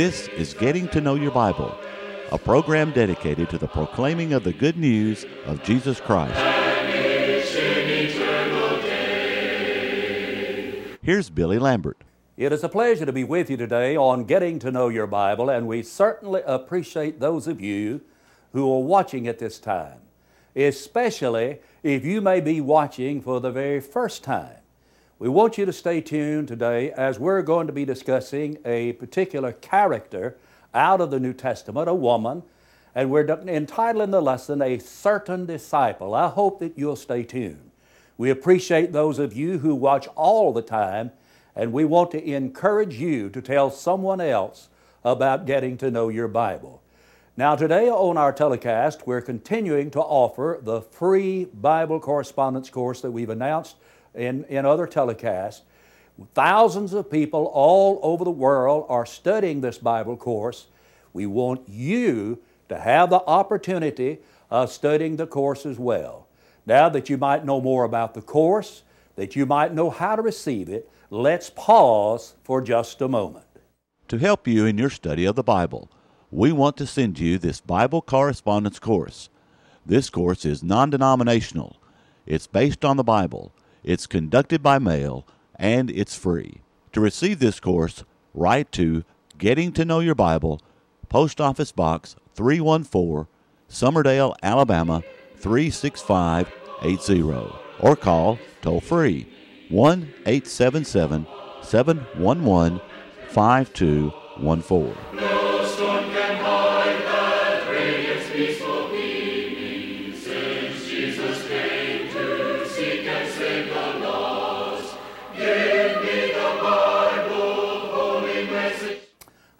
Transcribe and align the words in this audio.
This 0.00 0.28
is 0.28 0.54
Getting 0.54 0.88
to 0.92 1.00
Know 1.02 1.14
Your 1.14 1.30
Bible, 1.30 1.76
a 2.32 2.38
program 2.38 2.90
dedicated 2.90 3.50
to 3.50 3.58
the 3.58 3.68
proclaiming 3.68 4.32
of 4.32 4.44
the 4.44 4.52
good 4.54 4.78
news 4.78 5.26
of 5.44 5.62
Jesus 5.62 6.00
Christ. 6.00 6.40
Here's 11.02 11.28
Billy 11.28 11.58
Lambert. 11.58 11.98
It 12.38 12.50
is 12.50 12.64
a 12.64 12.68
pleasure 12.70 13.04
to 13.04 13.12
be 13.12 13.24
with 13.24 13.50
you 13.50 13.58
today 13.58 13.94
on 13.94 14.24
Getting 14.24 14.58
to 14.60 14.70
Know 14.70 14.88
Your 14.88 15.06
Bible, 15.06 15.50
and 15.50 15.68
we 15.68 15.82
certainly 15.82 16.40
appreciate 16.46 17.20
those 17.20 17.46
of 17.46 17.60
you 17.60 18.00
who 18.54 18.72
are 18.72 18.82
watching 18.82 19.28
at 19.28 19.38
this 19.38 19.58
time, 19.58 20.00
especially 20.56 21.58
if 21.82 22.06
you 22.06 22.22
may 22.22 22.40
be 22.40 22.62
watching 22.62 23.20
for 23.20 23.38
the 23.38 23.50
very 23.50 23.80
first 23.80 24.24
time. 24.24 24.59
We 25.20 25.28
want 25.28 25.58
you 25.58 25.66
to 25.66 25.72
stay 25.74 26.00
tuned 26.00 26.48
today 26.48 26.92
as 26.92 27.18
we're 27.18 27.42
going 27.42 27.66
to 27.66 27.74
be 27.74 27.84
discussing 27.84 28.56
a 28.64 28.94
particular 28.94 29.52
character 29.52 30.38
out 30.72 31.02
of 31.02 31.10
the 31.10 31.20
New 31.20 31.34
Testament, 31.34 31.90
a 31.90 31.94
woman, 31.94 32.42
and 32.94 33.10
we're 33.10 33.28
entitling 33.28 34.12
the 34.12 34.22
lesson 34.22 34.62
A 34.62 34.78
Certain 34.78 35.44
Disciple. 35.44 36.14
I 36.14 36.28
hope 36.28 36.58
that 36.60 36.78
you'll 36.78 36.96
stay 36.96 37.22
tuned. 37.22 37.70
We 38.16 38.30
appreciate 38.30 38.92
those 38.92 39.18
of 39.18 39.36
you 39.36 39.58
who 39.58 39.74
watch 39.74 40.08
all 40.16 40.54
the 40.54 40.62
time, 40.62 41.10
and 41.54 41.74
we 41.74 41.84
want 41.84 42.12
to 42.12 42.24
encourage 42.24 42.94
you 42.94 43.28
to 43.28 43.42
tell 43.42 43.70
someone 43.70 44.22
else 44.22 44.70
about 45.04 45.44
getting 45.44 45.76
to 45.76 45.90
know 45.90 46.08
your 46.08 46.28
Bible. 46.28 46.80
Now, 47.36 47.56
today 47.56 47.90
on 47.90 48.16
our 48.16 48.32
telecast, 48.32 49.06
we're 49.06 49.20
continuing 49.20 49.90
to 49.90 50.00
offer 50.00 50.60
the 50.62 50.80
free 50.80 51.44
Bible 51.44 52.00
correspondence 52.00 52.70
course 52.70 53.02
that 53.02 53.10
we've 53.10 53.28
announced 53.28 53.76
in, 54.14 54.44
in 54.44 54.66
other 54.66 54.86
telecasts. 54.86 55.62
Thousands 56.34 56.92
of 56.92 57.10
people 57.10 57.50
all 57.54 57.98
over 58.02 58.24
the 58.24 58.30
world 58.30 58.86
are 58.88 59.06
studying 59.06 59.60
this 59.60 59.78
Bible 59.78 60.16
course. 60.16 60.66
We 61.12 61.26
want 61.26 61.68
you 61.68 62.40
to 62.68 62.78
have 62.78 63.10
the 63.10 63.22
opportunity 63.26 64.18
of 64.50 64.70
studying 64.70 65.16
the 65.16 65.26
course 65.26 65.64
as 65.64 65.78
well. 65.78 66.28
Now 66.66 66.88
that 66.90 67.08
you 67.08 67.16
might 67.16 67.44
know 67.44 67.60
more 67.60 67.84
about 67.84 68.14
the 68.14 68.22
course, 68.22 68.82
that 69.16 69.34
you 69.34 69.46
might 69.46 69.72
know 69.72 69.90
how 69.90 70.16
to 70.16 70.22
receive 70.22 70.68
it, 70.68 70.90
let's 71.08 71.50
pause 71.50 72.34
for 72.44 72.60
just 72.60 73.00
a 73.00 73.08
moment. 73.08 73.46
To 74.08 74.18
help 74.18 74.46
you 74.46 74.66
in 74.66 74.76
your 74.76 74.90
study 74.90 75.24
of 75.24 75.36
the 75.36 75.42
Bible, 75.42 75.90
we 76.30 76.52
want 76.52 76.76
to 76.76 76.86
send 76.86 77.18
you 77.18 77.38
this 77.38 77.60
Bible 77.60 78.02
correspondence 78.02 78.78
course. 78.78 79.28
This 79.84 80.10
course 80.10 80.44
is 80.44 80.62
non 80.62 80.90
denominational, 80.90 81.76
it's 82.26 82.46
based 82.46 82.84
on 82.84 82.96
the 82.96 83.04
Bible, 83.04 83.52
it's 83.82 84.06
conducted 84.06 84.62
by 84.62 84.78
mail, 84.78 85.26
and 85.56 85.90
it's 85.90 86.16
free. 86.16 86.60
To 86.92 87.00
receive 87.00 87.38
this 87.38 87.60
course, 87.60 88.04
write 88.34 88.70
to 88.72 89.04
Getting 89.38 89.72
to 89.72 89.84
Know 89.84 90.00
Your 90.00 90.14
Bible, 90.14 90.60
Post 91.08 91.40
Office 91.40 91.72
Box 91.72 92.16
314, 92.34 93.26
Summerdale, 93.68 94.34
Alabama 94.42 95.02
36580, 95.36 97.52
or 97.80 97.96
call 97.96 98.38
toll 98.62 98.80
free 98.80 99.26
1 99.70 100.12
877 100.26 101.26
711 101.62 102.80
5214. 103.28 105.29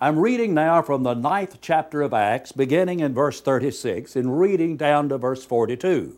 I'm 0.03 0.19
reading 0.19 0.55
now 0.55 0.81
from 0.81 1.03
the 1.03 1.13
ninth 1.13 1.59
chapter 1.61 2.01
of 2.01 2.15
Acts, 2.15 2.53
beginning 2.53 3.01
in 3.01 3.13
verse 3.13 3.43
36 3.43 4.17
and 4.17 4.41
reading 4.41 4.79
down 4.79 5.11
to 5.11 5.19
verse 5.19 5.45
42. 5.45 6.17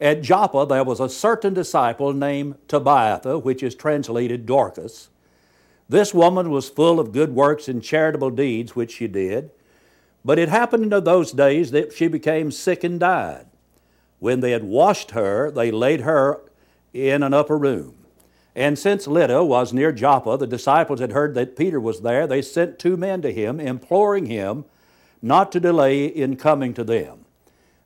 At 0.00 0.22
Joppa 0.22 0.66
there 0.68 0.82
was 0.82 0.98
a 0.98 1.08
certain 1.08 1.54
disciple 1.54 2.12
named 2.12 2.56
Tabitha, 2.66 3.38
which 3.38 3.62
is 3.62 3.76
translated 3.76 4.44
Dorcas. 4.44 5.08
This 5.88 6.12
woman 6.12 6.50
was 6.50 6.68
full 6.68 6.98
of 6.98 7.12
good 7.12 7.32
works 7.32 7.68
and 7.68 7.80
charitable 7.80 8.30
deeds 8.30 8.74
which 8.74 8.94
she 8.94 9.06
did. 9.06 9.52
But 10.24 10.40
it 10.40 10.48
happened 10.48 10.92
in 10.92 11.04
those 11.04 11.30
days 11.30 11.70
that 11.70 11.92
she 11.92 12.08
became 12.08 12.50
sick 12.50 12.82
and 12.82 12.98
died. 12.98 13.46
When 14.18 14.40
they 14.40 14.50
had 14.50 14.64
washed 14.64 15.12
her, 15.12 15.52
they 15.52 15.70
laid 15.70 16.00
her 16.00 16.40
in 16.92 17.22
an 17.22 17.32
upper 17.32 17.56
room. 17.56 17.95
And 18.56 18.78
since 18.78 19.06
Lydda 19.06 19.44
was 19.44 19.74
near 19.74 19.92
Joppa, 19.92 20.38
the 20.38 20.46
disciples 20.46 20.98
had 20.98 21.12
heard 21.12 21.34
that 21.34 21.56
Peter 21.56 21.78
was 21.78 22.00
there. 22.00 22.26
They 22.26 22.40
sent 22.40 22.78
two 22.78 22.96
men 22.96 23.20
to 23.20 23.30
him, 23.30 23.60
imploring 23.60 24.26
him 24.26 24.64
not 25.20 25.52
to 25.52 25.60
delay 25.60 26.06
in 26.06 26.36
coming 26.36 26.72
to 26.72 26.82
them. 26.82 27.26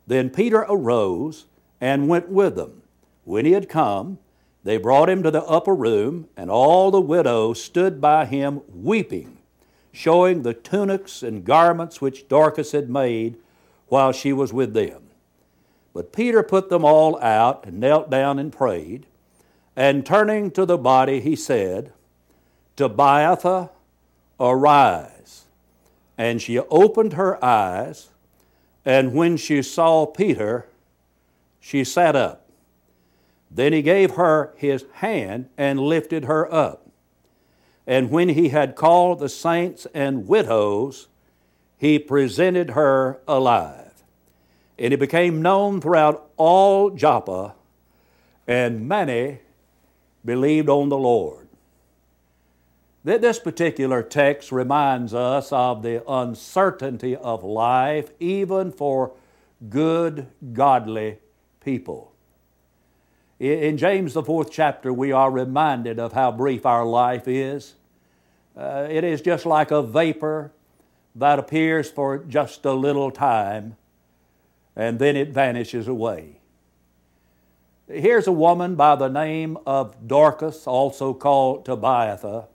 Then 0.07 0.29
Peter 0.29 0.65
arose 0.69 1.45
and 1.81 2.07
went 2.07 2.29
with 2.29 2.55
them. 2.55 2.83
When 3.25 3.45
he 3.45 3.51
had 3.51 3.67
come, 3.67 4.19
they 4.63 4.77
brought 4.77 5.09
him 5.09 5.23
to 5.23 5.31
the 5.31 5.43
upper 5.43 5.75
room, 5.75 6.29
and 6.37 6.49
all 6.49 6.89
the 6.89 7.01
widows 7.01 7.61
stood 7.61 7.99
by 7.99 8.25
him 8.25 8.61
weeping, 8.73 9.39
showing 9.91 10.43
the 10.43 10.53
tunics 10.53 11.21
and 11.21 11.43
garments 11.43 11.99
which 11.99 12.29
Dorcas 12.29 12.71
had 12.71 12.89
made 12.89 13.35
while 13.87 14.13
she 14.13 14.31
was 14.31 14.53
with 14.53 14.73
them. 14.73 15.03
But 15.93 16.13
Peter 16.13 16.43
put 16.43 16.69
them 16.69 16.85
all 16.85 17.21
out 17.21 17.65
and 17.65 17.81
knelt 17.81 18.09
down 18.09 18.39
and 18.39 18.53
prayed. 18.53 19.05
And 19.75 20.05
turning 20.05 20.51
to 20.51 20.65
the 20.65 20.77
body, 20.77 21.21
he 21.21 21.35
said, 21.35 21.93
Tabitha, 22.75 23.69
arise. 24.39 25.45
And 26.17 26.41
she 26.41 26.59
opened 26.59 27.13
her 27.13 27.43
eyes, 27.43 28.09
and 28.85 29.13
when 29.13 29.37
she 29.37 29.61
saw 29.61 30.05
Peter, 30.05 30.67
she 31.59 31.83
sat 31.83 32.15
up. 32.15 32.49
Then 33.49 33.73
he 33.73 33.81
gave 33.81 34.11
her 34.11 34.53
his 34.55 34.85
hand 34.93 35.49
and 35.57 35.79
lifted 35.79 36.25
her 36.25 36.51
up. 36.53 36.89
And 37.87 38.11
when 38.11 38.29
he 38.29 38.49
had 38.49 38.75
called 38.75 39.19
the 39.19 39.29
saints 39.29 39.87
and 39.93 40.27
widows, 40.27 41.07
he 41.77 41.97
presented 41.97 42.71
her 42.71 43.19
alive. 43.27 44.03
And 44.77 44.93
it 44.93 44.99
became 44.99 45.41
known 45.41 45.81
throughout 45.81 46.29
all 46.37 46.91
Joppa, 46.91 47.55
and 48.47 48.87
many 48.87 49.39
believed 50.23 50.69
on 50.69 50.89
the 50.89 50.97
Lord. 50.97 51.47
This 53.03 53.39
particular 53.39 54.03
text 54.03 54.51
reminds 54.51 55.13
us 55.13 55.51
of 55.51 55.81
the 55.81 56.07
uncertainty 56.07 57.15
of 57.15 57.43
life, 57.43 58.11
even 58.19 58.71
for 58.71 59.13
good, 59.69 60.27
godly 60.53 61.17
people. 61.63 62.13
In 63.39 63.77
James, 63.77 64.13
the 64.13 64.21
fourth 64.21 64.51
chapter, 64.51 64.93
we 64.93 65.11
are 65.11 65.31
reminded 65.31 65.99
of 65.99 66.13
how 66.13 66.31
brief 66.31 66.63
our 66.63 66.85
life 66.85 67.27
is. 67.27 67.73
Uh, 68.55 68.87
it 68.87 69.03
is 69.03 69.21
just 69.21 69.47
like 69.47 69.71
a 69.71 69.81
vapor 69.81 70.51
that 71.15 71.39
appears 71.39 71.89
for 71.89 72.19
just 72.19 72.65
a 72.65 72.73
little 72.73 73.09
time 73.09 73.77
and 74.75 74.99
then 74.99 75.15
it 75.15 75.29
vanishes 75.29 75.87
away. 75.87 76.40
Here's 77.93 78.27
a 78.27 78.31
woman 78.31 78.75
by 78.75 78.95
the 78.95 79.09
name 79.09 79.57
of 79.65 80.07
Dorcas, 80.07 80.65
also 80.65 81.13
called 81.13 81.65
Tabitha, 81.65 82.47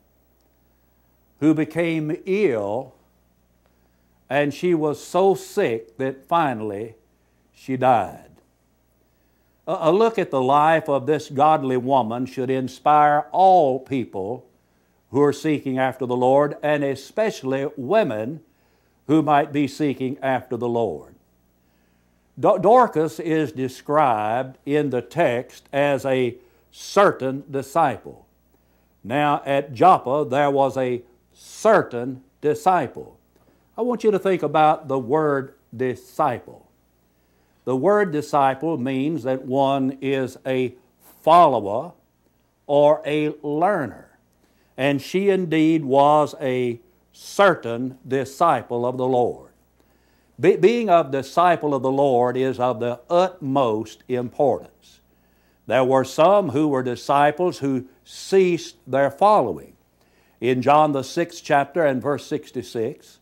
who 1.41 1.52
became 1.52 2.16
ill, 2.24 2.94
and 4.30 4.54
she 4.54 4.72
was 4.72 5.02
so 5.02 5.34
sick 5.34 5.98
that 5.98 6.24
finally 6.26 6.94
she 7.52 7.76
died. 7.76 8.30
A 9.66 9.92
look 9.92 10.18
at 10.18 10.30
the 10.30 10.41
life 10.41 10.88
of 10.88 11.06
this 11.06 11.28
godly 11.28 11.77
woman 11.77 12.24
should 12.24 12.48
inspire 12.48 13.27
all 13.30 13.78
people 13.78 14.47
who 15.10 15.21
are 15.21 15.34
seeking 15.34 15.77
after 15.77 16.06
the 16.06 16.16
Lord, 16.16 16.56
and 16.62 16.82
especially 16.82 17.68
women 17.77 18.41
who 19.06 19.22
might 19.22 19.53
be 19.53 19.68
seeking 19.68 20.16
after 20.22 20.56
the 20.56 20.68
Lord. 20.68 21.16
Dorcas 22.38 23.18
is 23.18 23.53
described 23.53 24.59
in 24.66 24.91
the 24.91 25.00
text 25.00 25.68
as 25.72 26.04
a 26.04 26.36
certain 26.71 27.44
disciple. 27.50 28.27
Now, 29.03 29.42
at 29.47 29.72
Joppa, 29.72 30.27
there 30.28 30.50
was 30.50 30.77
a 30.77 31.03
certain 31.33 32.22
disciple. 32.41 33.18
I 33.78 33.83
want 33.83 34.04
you 34.04 34.10
to 34.10 34.18
think 34.18 34.42
about 34.42 34.88
the 34.88 34.98
word 34.98 35.54
disciple. 35.74 36.66
The 37.65 37.77
word 37.77 38.12
disciple 38.12 38.78
means 38.78 39.22
that 39.24 39.44
one 39.44 39.98
is 40.00 40.39
a 40.47 40.74
follower 41.22 41.92
or 42.66 43.03
a 43.06 43.34
learner. 43.42 44.18
And 44.77 45.00
she 45.00 45.30
indeed 45.30 45.84
was 45.84 46.34
a 46.41 46.80
certain 47.12 47.98
disciple 48.06 48.84
of 48.84 48.98
the 48.98 49.06
Lord. 49.06 49.46
Be- 50.38 50.56
being 50.56 50.88
a 50.88 51.09
disciple 51.09 51.74
of 51.74 51.83
the 51.83 51.91
Lord 51.91 52.36
is 52.36 52.60
of 52.60 52.80
the 52.80 53.00
utmost 53.09 54.03
importance. 54.09 55.00
There 55.66 55.84
were 55.84 56.04
some 56.04 56.50
who 56.50 56.68
were 56.68 56.83
disciples 56.83 57.59
who 57.59 57.86
ceased 58.04 58.77
their 58.86 59.10
following. 59.10 59.74
In 60.41 60.62
John, 60.62 60.92
the 60.92 61.03
sixth 61.03 61.42
chapter 61.42 61.84
and 61.84 62.03
verse 62.03 62.27
66, 62.27 63.18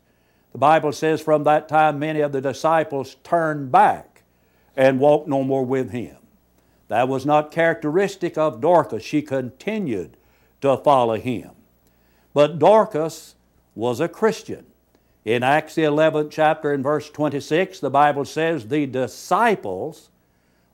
the 0.53 0.59
Bible 0.59 0.93
says, 0.93 1.21
From 1.21 1.45
that 1.45 1.69
time 1.69 1.99
many 1.99 2.21
of 2.21 2.33
the 2.33 2.41
disciples 2.41 3.17
turned 3.23 3.73
back 3.73 4.23
and 4.77 5.01
walked 5.01 5.29
no 5.29 5.43
more 5.43 5.65
with 5.65 5.91
him. 5.91 6.17
That 6.89 7.09
was 7.09 7.25
not 7.25 7.51
characteristic 7.51 8.37
of 8.37 8.61
Dorcas. 8.61 9.03
She 9.03 9.23
continued 9.23 10.17
to 10.61 10.77
follow 10.77 11.17
him. 11.17 11.51
But 12.35 12.59
Dorcas 12.59 13.37
was 13.75 14.01
a 14.01 14.09
Christian. 14.09 14.67
In 15.25 15.43
Acts, 15.43 15.75
the 15.75 15.83
11th 15.83 16.31
chapter, 16.31 16.73
and 16.73 16.83
verse 16.83 17.09
26, 17.11 17.81
the 17.81 17.91
Bible 17.91 18.25
says 18.25 18.69
the 18.69 18.87
disciples 18.87 20.11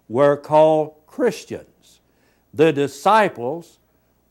were 0.08 0.37
called 0.37 0.94
Christians. 1.06 2.00
The 2.52 2.73
disciples 2.73 3.79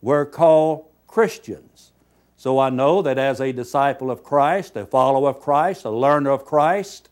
were 0.02 0.26
called 0.26 0.86
Christians. 1.08 1.92
So 2.36 2.60
I 2.60 2.70
know 2.70 3.02
that 3.02 3.18
as 3.18 3.40
a 3.40 3.54
disciple 3.54 4.12
of 4.12 4.24
Christ, 4.24 4.76
a 4.76 4.86
follower 4.86 5.30
of 5.30 5.40
Christ, 5.40 5.86
a 5.86 5.90
learner 5.90 6.32
of 6.32 6.46
Christ, 6.46 7.10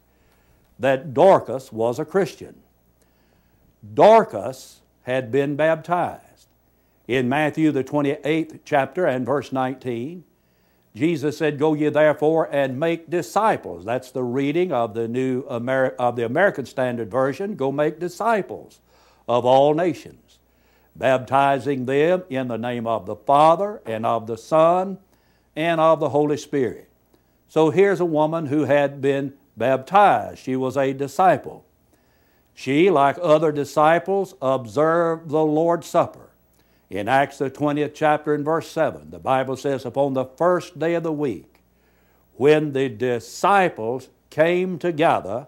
that 0.80 1.14
Dorcas 1.14 1.72
was 1.72 2.00
a 2.00 2.06
Christian. 2.06 2.56
Dorcas 3.94 4.82
had 5.04 5.32
been 5.32 5.56
baptized. 5.56 6.48
In 7.08 7.30
Matthew, 7.30 7.72
the 7.72 7.84
28th 7.84 8.60
chapter 8.66 9.06
and 9.06 9.26
verse 9.26 9.54
19, 9.54 10.26
Jesus 10.98 11.38
said, 11.38 11.60
Go 11.60 11.76
ye 11.76 11.90
therefore 11.90 12.50
and 12.52 12.80
make 12.80 13.10
disciples. 13.10 13.86
That's 13.86 14.12
the 14.12 14.24
reading 14.24 14.72
of 14.72 14.96
the 14.96 15.08
new 15.08 15.44
Ameri- 15.44 15.96
of 15.98 16.16
the 16.16 16.26
American 16.26 16.66
Standard 16.66 17.12
Version. 17.12 17.56
Go 17.56 17.72
make 17.72 18.00
disciples 18.00 18.82
of 19.28 19.46
all 19.46 19.76
nations, 19.76 20.40
baptizing 20.96 21.86
them 21.86 22.24
in 22.30 22.48
the 22.48 22.58
name 22.58 22.88
of 22.88 23.06
the 23.06 23.16
Father 23.16 23.82
and 23.86 24.06
of 24.06 24.26
the 24.26 24.38
Son 24.38 24.98
and 25.56 25.80
of 25.80 26.00
the 26.00 26.10
Holy 26.10 26.38
Spirit. 26.38 26.90
So 27.48 27.70
here's 27.70 28.00
a 28.00 28.06
woman 28.06 28.48
who 28.48 28.66
had 28.66 29.00
been 29.00 29.34
baptized. 29.56 30.40
She 30.40 30.56
was 30.56 30.76
a 30.78 30.94
disciple. 30.94 31.64
She, 32.56 32.90
like 32.90 33.18
other 33.22 33.52
disciples, 33.52 34.34
observed 34.42 35.30
the 35.30 35.46
Lord's 35.46 35.88
Supper. 35.88 36.27
In 36.90 37.08
Acts, 37.08 37.38
the 37.38 37.52
20th 37.52 37.94
chapter, 37.94 38.34
and 38.34 38.46
verse 38.46 38.70
7, 38.72 39.10
the 39.10 39.20
Bible 39.20 39.58
says, 39.58 39.86
Upon 39.86 40.14
the 40.14 40.26
first 40.26 40.80
day 40.80 40.94
of 40.94 41.04
the 41.04 41.12
week, 41.12 41.62
when 42.36 42.74
the 42.74 42.88
disciples 42.88 44.10
came 44.30 44.80
together 44.80 45.48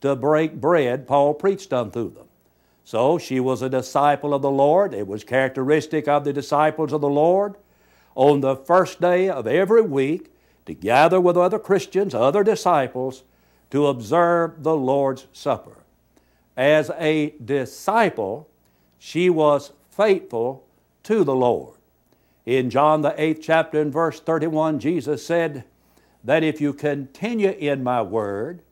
to 0.00 0.14
break 0.14 0.60
bread, 0.60 1.06
Paul 1.06 1.34
preached 1.34 1.72
unto 1.72 2.12
them. 2.12 2.26
So 2.84 3.18
she 3.18 3.40
was 3.40 3.62
a 3.62 3.68
disciple 3.68 4.32
of 4.32 4.42
the 4.42 4.50
Lord. 4.50 4.94
It 4.94 5.08
was 5.08 5.24
characteristic 5.24 6.06
of 6.06 6.24
the 6.24 6.32
disciples 6.32 6.92
of 6.92 7.00
the 7.00 7.08
Lord 7.08 7.56
on 8.14 8.40
the 8.40 8.54
first 8.54 9.00
day 9.00 9.28
of 9.28 9.46
every 9.46 9.82
week 9.82 10.32
to 10.66 10.74
gather 10.74 11.20
with 11.20 11.36
other 11.36 11.58
Christians, 11.58 12.14
other 12.14 12.44
disciples, 12.44 13.24
to 13.70 13.86
observe 13.86 14.62
the 14.62 14.76
Lord's 14.76 15.26
Supper 15.32 15.76
as 16.56 16.90
a 16.98 17.34
disciple, 17.44 18.48
she 18.98 19.28
was 19.28 19.72
faithful 19.90 20.65
to 21.06 21.24
the 21.24 21.34
Lord. 21.34 21.74
In 22.44 22.70
John, 22.70 23.02
the 23.02 23.14
eighth 23.20 23.40
chapter, 23.42 23.80
and 23.80 23.92
verse 23.92 24.20
31, 24.20 24.78
Jesus 24.80 25.24
said 25.24 25.64
that 26.24 26.42
if 26.42 26.60
you 26.60 26.72
continue 26.72 27.50
in 27.50 27.82
my 27.82 28.02
word, 28.02 28.62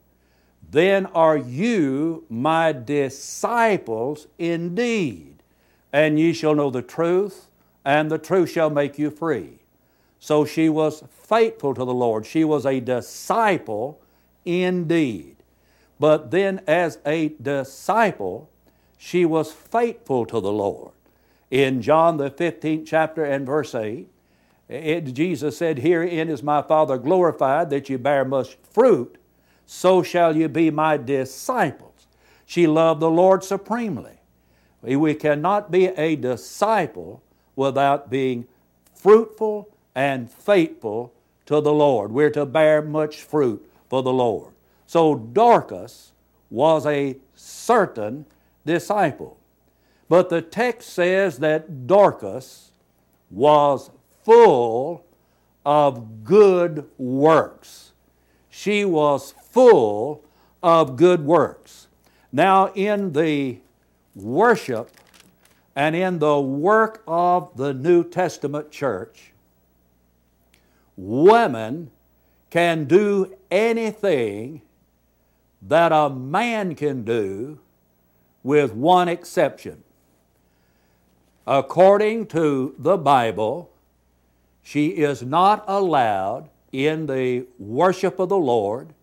then 0.70 1.06
are 1.06 1.36
you 1.36 2.24
my 2.28 2.72
disciples 2.72 4.26
indeed, 4.38 5.42
and 5.92 6.18
ye 6.18 6.32
shall 6.32 6.56
know 6.56 6.70
the 6.70 6.82
truth, 6.82 7.46
and 7.84 8.10
the 8.10 8.18
truth 8.18 8.50
shall 8.50 8.70
make 8.70 8.98
you 8.98 9.10
free. 9.10 9.60
So 10.18 10.44
she 10.44 10.68
was 10.68 11.04
faithful 11.10 11.74
to 11.74 11.84
the 11.84 11.94
Lord. 11.94 12.26
She 12.26 12.42
was 12.42 12.66
a 12.66 12.80
disciple 12.80 14.00
indeed. 14.44 15.36
But 16.00 16.32
then, 16.32 16.62
as 16.66 16.98
a 17.06 17.28
disciple, 17.40 18.50
she 18.98 19.24
was 19.24 19.52
faithful 19.52 20.26
to 20.26 20.40
the 20.40 20.50
Lord. 20.50 20.93
In 21.50 21.82
John, 21.82 22.16
the 22.16 22.30
15th 22.30 22.86
chapter 22.86 23.24
and 23.24 23.46
verse 23.46 23.74
8, 23.74 24.08
it, 24.68 25.00
Jesus 25.12 25.58
said, 25.58 25.80
Herein 25.80 26.28
is 26.28 26.42
my 26.42 26.62
Father 26.62 26.96
glorified, 26.96 27.70
that 27.70 27.88
you 27.88 27.98
bear 27.98 28.24
much 28.24 28.56
fruit, 28.70 29.18
so 29.66 30.02
shall 30.02 30.36
you 30.36 30.48
be 30.48 30.70
my 30.70 30.96
disciples. 30.96 32.06
She 32.46 32.66
loved 32.66 33.00
the 33.00 33.10
Lord 33.10 33.44
supremely. 33.44 34.20
We 34.82 35.14
cannot 35.14 35.70
be 35.70 35.86
a 35.86 36.16
disciple 36.16 37.22
without 37.56 38.10
being 38.10 38.46
fruitful 38.94 39.68
and 39.94 40.30
faithful 40.30 41.12
to 41.46 41.60
the 41.60 41.72
Lord. 41.72 42.12
We're 42.12 42.30
to 42.30 42.44
bear 42.44 42.82
much 42.82 43.22
fruit 43.22 43.70
for 43.88 44.02
the 44.02 44.12
Lord. 44.12 44.52
So 44.86 45.14
Dorcas 45.14 46.12
was 46.50 46.86
a 46.86 47.16
certain 47.34 48.26
disciple. 48.66 49.38
But 50.14 50.28
the 50.28 50.42
text 50.42 50.90
says 50.90 51.40
that 51.40 51.88
Dorcas 51.88 52.70
was 53.32 53.90
full 54.22 55.04
of 55.66 56.22
good 56.22 56.88
works. 56.96 57.94
She 58.48 58.84
was 58.84 59.34
full 59.50 60.22
of 60.62 60.94
good 60.94 61.26
works. 61.26 61.88
Now, 62.30 62.66
in 62.74 63.12
the 63.12 63.58
worship 64.14 64.92
and 65.74 65.96
in 65.96 66.20
the 66.20 66.40
work 66.40 67.02
of 67.08 67.56
the 67.56 67.74
New 67.74 68.08
Testament 68.08 68.70
church, 68.70 69.32
women 70.96 71.90
can 72.50 72.84
do 72.84 73.34
anything 73.50 74.62
that 75.60 75.90
a 75.90 76.08
man 76.08 76.76
can 76.76 77.02
do 77.02 77.58
with 78.44 78.72
one 78.72 79.08
exception. 79.08 79.83
According 81.46 82.26
to 82.28 82.74
the 82.78 82.96
Bible, 82.96 83.70
she 84.62 84.88
is 84.88 85.22
not 85.22 85.64
allowed 85.68 86.48
in 86.72 87.06
the 87.06 87.46
worship 87.58 88.18
of 88.18 88.30
the 88.30 88.38
Lord 88.38 88.94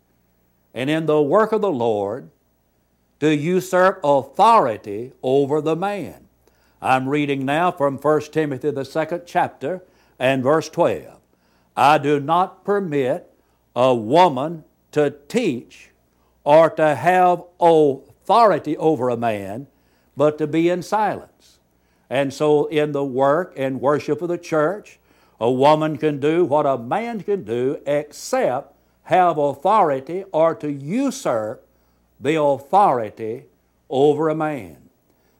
and 0.73 0.89
in 0.89 1.05
the 1.05 1.21
work 1.21 1.51
of 1.51 1.61
the 1.61 1.71
Lord 1.71 2.29
to 3.19 3.35
usurp 3.35 3.99
authority 4.03 5.13
over 5.21 5.61
the 5.61 5.75
man. 5.75 6.27
I'm 6.81 7.07
reading 7.07 7.45
now 7.45 7.71
from 7.71 7.99
1 7.99 8.21
Timothy, 8.31 8.71
the 8.71 8.85
second 8.85 9.23
chapter, 9.27 9.83
and 10.17 10.41
verse 10.41 10.67
12. 10.67 11.19
I 11.77 11.99
do 11.99 12.19
not 12.19 12.65
permit 12.65 13.31
a 13.75 13.93
woman 13.93 14.63
to 14.91 15.11
teach 15.27 15.91
or 16.43 16.71
to 16.71 16.95
have 16.95 17.43
authority 17.59 18.75
over 18.77 19.09
a 19.09 19.17
man, 19.17 19.67
but 20.17 20.39
to 20.39 20.47
be 20.47 20.69
in 20.69 20.81
silence. 20.81 21.59
And 22.11 22.33
so, 22.33 22.65
in 22.65 22.91
the 22.91 23.05
work 23.05 23.53
and 23.55 23.79
worship 23.79 24.21
of 24.21 24.27
the 24.27 24.37
church, 24.37 24.99
a 25.39 25.49
woman 25.49 25.97
can 25.97 26.19
do 26.19 26.43
what 26.43 26.65
a 26.65 26.77
man 26.77 27.21
can 27.21 27.45
do 27.45 27.79
except 27.85 28.75
have 29.03 29.37
authority 29.37 30.25
or 30.33 30.53
to 30.55 30.69
usurp 30.69 31.65
the 32.19 32.35
authority 32.35 33.45
over 33.89 34.27
a 34.27 34.35
man. 34.35 34.89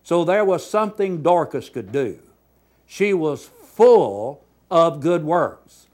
So, 0.02 0.24
there 0.24 0.46
was 0.46 0.66
something 0.66 1.22
Dorcas 1.22 1.68
could 1.68 1.92
do. 1.92 2.20
She 2.86 3.14
was 3.14 3.50
full 3.66 4.42
of 4.72 5.02
good 5.02 5.26
works. 5.26 5.88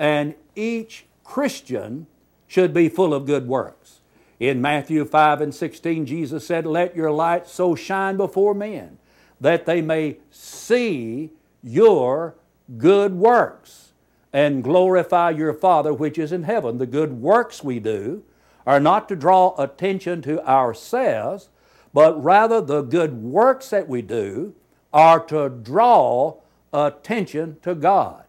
And 0.00 0.34
each 0.56 1.06
Christian 1.22 2.08
should 2.48 2.74
be 2.74 2.88
full 2.88 3.14
of 3.14 3.24
good 3.24 3.46
works. 3.46 4.00
In 4.40 4.60
Matthew 4.60 5.04
5 5.04 5.40
and 5.40 5.54
16, 5.54 6.06
Jesus 6.06 6.44
said, 6.44 6.66
Let 6.66 6.96
your 6.96 7.12
light 7.12 7.46
so 7.46 7.76
shine 7.76 8.16
before 8.16 8.52
men 8.52 8.98
that 9.44 9.66
they 9.66 9.82
may 9.82 10.16
see 10.30 11.28
your 11.62 12.34
good 12.78 13.12
works 13.12 13.92
and 14.32 14.64
glorify 14.64 15.28
your 15.28 15.52
Father 15.52 15.92
which 15.92 16.16
is 16.16 16.32
in 16.32 16.44
heaven. 16.44 16.78
The 16.78 16.86
good 16.86 17.20
works 17.20 17.62
we 17.62 17.78
do 17.78 18.24
are 18.66 18.80
not 18.80 19.06
to 19.10 19.16
draw 19.16 19.54
attention 19.58 20.22
to 20.22 20.42
ourselves, 20.48 21.50
but 21.92 22.24
rather 22.24 22.62
the 22.62 22.80
good 22.80 23.22
works 23.22 23.68
that 23.68 23.86
we 23.86 24.00
do 24.00 24.54
are 24.94 25.20
to 25.26 25.50
draw 25.50 26.38
attention 26.72 27.58
to 27.64 27.74
God. 27.74 28.24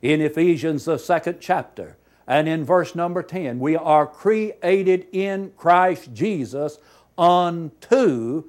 In 0.00 0.20
Ephesians, 0.20 0.84
the 0.84 0.98
second 0.98 1.38
chapter, 1.40 1.96
and 2.28 2.46
in 2.48 2.64
verse 2.64 2.94
number 2.94 3.24
10, 3.24 3.58
we 3.58 3.74
are 3.74 4.06
created 4.06 5.08
in 5.10 5.50
Christ 5.56 6.14
Jesus 6.14 6.78
unto 7.18 8.44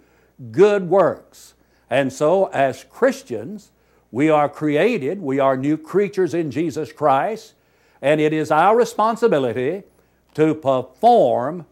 good 0.51 0.88
works. 0.88 1.56
And 1.91 2.12
so, 2.13 2.45
as 2.45 2.86
Christians, 2.86 3.69
we 4.12 4.29
are 4.29 4.48
created, 4.48 5.21
we 5.21 5.39
are 5.39 5.57
new 5.57 5.77
creatures 5.77 6.33
in 6.33 6.50
Jesus 6.50 6.93
Christ, 6.93 7.53
and 8.01 8.21
it 8.21 8.31
is 8.31 8.50
our 8.50 8.77
responsibility 8.77 9.83
to 10.33 10.55
perform 10.55 11.65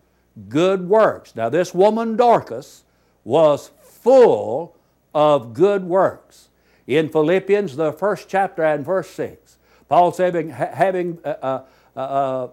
good 0.49 0.89
works. 0.89 1.37
Now, 1.37 1.47
this 1.47 1.73
woman, 1.73 2.17
Dorcas, 2.17 2.83
was 3.23 3.71
full 3.81 4.75
of 5.15 5.53
good 5.53 5.85
works. 5.85 6.49
In 6.85 7.07
Philippians, 7.07 7.77
the 7.77 7.93
first 7.93 8.27
chapter 8.27 8.63
and 8.63 8.85
verse 8.85 9.09
6, 9.11 9.57
Paul's 9.87 10.17
having, 10.17 10.49
having, 10.49 11.19
uh, 11.23 11.61
uh, 11.95 11.99
uh, 11.99 12.47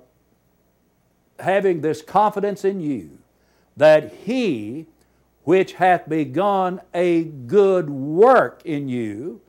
having 1.41 1.81
this 1.81 2.01
confidence 2.01 2.65
in 2.65 2.81
you 2.81 3.19
that 3.77 4.15
he 4.25 4.87
which 5.47 5.75
hath 5.75 6.09
begun 6.09 6.81
a 6.93 7.23
good 7.23 7.89
work 7.89 8.61
in 8.65 8.89
you 8.89 9.41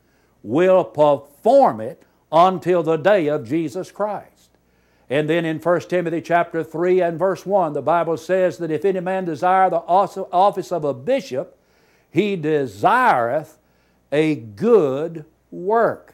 will 0.44 0.84
perform 0.84 1.82
it 1.82 2.04
until 2.32 2.84
the 2.84 2.98
day 2.98 3.26
of 3.26 3.50
Jesus 3.50 3.90
Christ. 3.90 4.52
And 5.10 5.28
then 5.28 5.44
in 5.44 5.58
1 5.58 5.82
Timothy 5.82 6.22
chapter 6.22 6.64
3 6.64 7.02
and 7.02 7.18
verse 7.18 7.48
1, 7.48 7.74
the 7.74 7.82
Bible 7.82 8.16
says 8.16 8.60
that 8.60 8.70
if 8.70 8.86
any 8.86 9.00
man 9.00 9.26
desire 9.26 9.72
the 9.72 9.78
office 9.78 10.72
of 10.72 10.84
a 10.84 10.94
bishop, 10.94 11.58
he 12.12 12.36
desireth 12.36 13.58
a 14.12 14.36
good 14.36 15.26
work. 15.50 16.14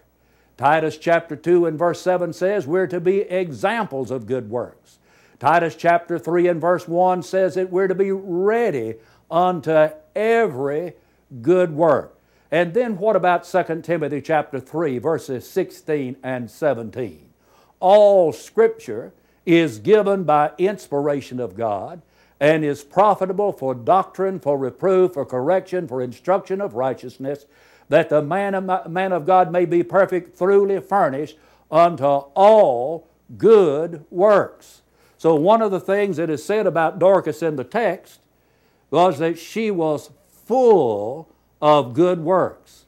Titus 0.55 0.97
chapter 0.97 1.35
2 1.35 1.65
and 1.65 1.77
verse 1.77 1.99
7 1.99 2.31
says 2.31 2.65
we're 2.65 2.87
to 2.87 3.01
be 3.01 3.23
examples 3.23 4.11
of 4.11 4.27
good 4.27 4.49
works. 4.49 4.99
Titus 5.39 5.75
chapter 5.75 6.17
3 6.17 6.47
and 6.47 6.61
verse 6.61 6.87
1 6.87 7.21
says 7.21 7.55
that 7.55 7.69
we're 7.69 7.89
to 7.89 7.95
be 7.95 8.13
ready 8.13 8.95
unto 9.29 9.89
every 10.15 10.93
good 11.41 11.73
work. 11.73 12.17
And 12.51 12.73
then 12.73 12.97
what 12.97 13.15
about 13.15 13.45
2 13.45 13.81
Timothy 13.81 14.21
chapter 14.21 14.59
3 14.59 14.99
verses 14.99 15.49
16 15.49 16.17
and 16.23 16.49
17? 16.51 17.29
All 17.79 18.31
scripture 18.31 19.11
is 19.45 19.79
given 19.79 20.23
by 20.23 20.51
inspiration 20.57 21.39
of 21.39 21.55
God 21.55 22.01
and 22.39 22.63
is 22.63 22.83
profitable 22.83 23.51
for 23.51 23.73
doctrine, 23.73 24.39
for 24.39 24.57
reproof, 24.57 25.13
for 25.13 25.25
correction, 25.25 25.87
for 25.87 26.01
instruction 26.01 26.61
of 26.61 26.75
righteousness, 26.75 27.45
that 27.89 28.09
the 28.09 28.21
man 28.21 28.53
of, 28.53 28.89
man 28.89 29.11
of 29.11 29.25
God 29.25 29.51
may 29.51 29.65
be 29.65 29.83
perfect, 29.83 30.37
thoroughly 30.37 30.79
furnished 30.79 31.37
unto 31.71 32.03
all 32.05 33.07
good 33.37 34.05
works. 34.09 34.81
So, 35.17 35.35
one 35.35 35.61
of 35.61 35.71
the 35.71 35.79
things 35.79 36.17
that 36.17 36.29
is 36.29 36.43
said 36.43 36.67
about 36.67 36.99
Dorcas 36.99 37.41
in 37.41 37.55
the 37.55 37.63
text 37.63 38.19
was 38.93 39.17
that 39.17 39.39
she 39.39 39.71
was 39.71 40.11
full 40.45 41.27
of 41.59 41.95
good 41.95 42.19
works. 42.19 42.85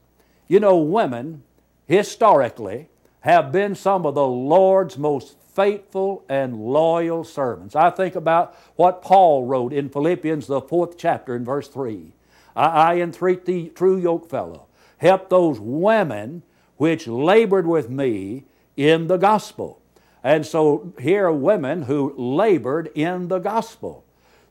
You 0.47 0.59
know, 0.59 0.77
women 0.77 1.41
historically 1.87 2.89
have 3.21 3.51
been 3.51 3.73
some 3.73 4.05
of 4.05 4.13
the 4.13 4.27
Lord's 4.27 4.99
most 4.99 5.35
faithful 5.55 6.23
and 6.29 6.59
loyal 6.59 7.23
servants. 7.23 7.75
I 7.75 7.89
think 7.89 8.15
about 8.15 8.55
what 8.75 9.01
Paul 9.01 9.45
wrote 9.45 9.73
in 9.73 9.89
Philippians, 9.89 10.45
the 10.45 10.61
fourth 10.61 10.95
chapter, 10.95 11.35
in 11.35 11.43
verse 11.43 11.67
3. 11.69 12.11
I, 12.55 12.65
I 12.65 12.95
entreat 12.97 13.45
thee, 13.45 13.69
true 13.69 13.99
yokefellow, 13.99 14.65
help 14.97 15.29
those 15.29 15.59
women 15.59 16.43
which 16.77 17.07
labored 17.07 17.65
with 17.65 17.89
me 17.89 18.43
in 18.77 19.07
the 19.07 19.17
gospel. 19.17 19.81
And 20.23 20.45
so 20.45 20.93
here 20.99 21.25
are 21.25 21.33
women 21.33 21.83
who 21.83 22.13
labored 22.15 22.91
in 22.93 23.29
the 23.29 23.39
gospel. 23.39 24.04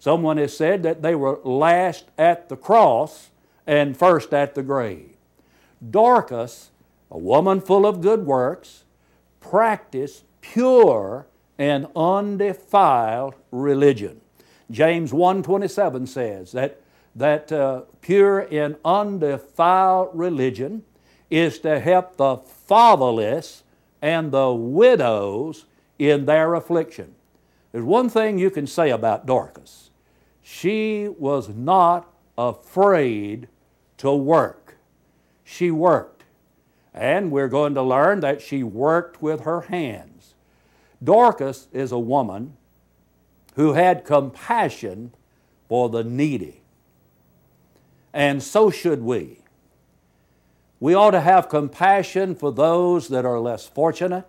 Someone 0.04 0.36
has 0.36 0.54
said 0.54 0.82
that 0.82 1.00
they 1.00 1.14
were 1.14 1.40
last 1.44 2.10
at 2.18 2.50
the 2.50 2.58
cross 2.58 3.30
and 3.66 3.96
first 3.96 4.34
at 4.34 4.54
the 4.54 4.62
grave. 4.62 5.16
Dorcas, 5.90 6.72
a 7.10 7.16
woman 7.16 7.58
full 7.58 7.86
of 7.86 8.02
good 8.02 8.26
works, 8.26 8.84
practiced 9.40 10.24
pure 10.42 11.26
and 11.56 11.86
undefiled 11.96 13.34
religion. 13.50 14.20
James 14.70 15.10
1:27 15.10 16.06
says 16.06 16.52
that 16.52 16.82
that 17.16 17.50
uh, 17.50 17.84
pure 18.02 18.40
and 18.52 18.76
undefiled 18.84 20.10
religion 20.12 20.82
is 21.30 21.58
to 21.60 21.80
help 21.80 22.18
the 22.18 22.36
fatherless 22.36 23.62
and 24.02 24.32
the 24.32 24.52
widows 24.52 25.64
in 25.98 26.26
their 26.26 26.52
affliction. 26.52 27.14
There's 27.72 27.86
one 27.86 28.10
thing 28.10 28.38
you 28.38 28.50
can 28.50 28.66
say 28.66 28.90
about 28.90 29.24
Dorcas 29.24 29.83
she 30.46 31.08
was 31.08 31.48
not 31.48 32.06
afraid 32.36 33.48
to 33.96 34.12
work. 34.14 34.76
She 35.42 35.70
worked. 35.70 36.24
And 36.92 37.32
we're 37.32 37.48
going 37.48 37.74
to 37.74 37.82
learn 37.82 38.20
that 38.20 38.42
she 38.42 38.62
worked 38.62 39.22
with 39.22 39.40
her 39.40 39.62
hands. 39.62 40.34
Dorcas 41.02 41.68
is 41.72 41.92
a 41.92 41.98
woman 41.98 42.58
who 43.54 43.72
had 43.72 44.04
compassion 44.04 45.14
for 45.66 45.88
the 45.88 46.04
needy. 46.04 46.60
And 48.12 48.42
so 48.42 48.70
should 48.70 49.00
we. 49.02 49.38
We 50.78 50.92
ought 50.92 51.12
to 51.12 51.22
have 51.22 51.48
compassion 51.48 52.34
for 52.34 52.52
those 52.52 53.08
that 53.08 53.24
are 53.24 53.40
less 53.40 53.66
fortunate. 53.66 54.26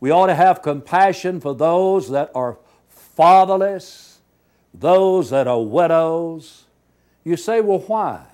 We 0.00 0.10
ought 0.10 0.28
to 0.28 0.34
have 0.34 0.62
compassion 0.62 1.38
for 1.38 1.54
those 1.54 2.08
that 2.08 2.30
are 2.34 2.56
fatherless 2.88 4.07
those 4.72 5.30
that 5.30 5.46
are 5.46 5.62
widows. 5.62 6.64
You 7.24 7.36
say, 7.36 7.60
well, 7.60 7.80
why? 7.80 8.24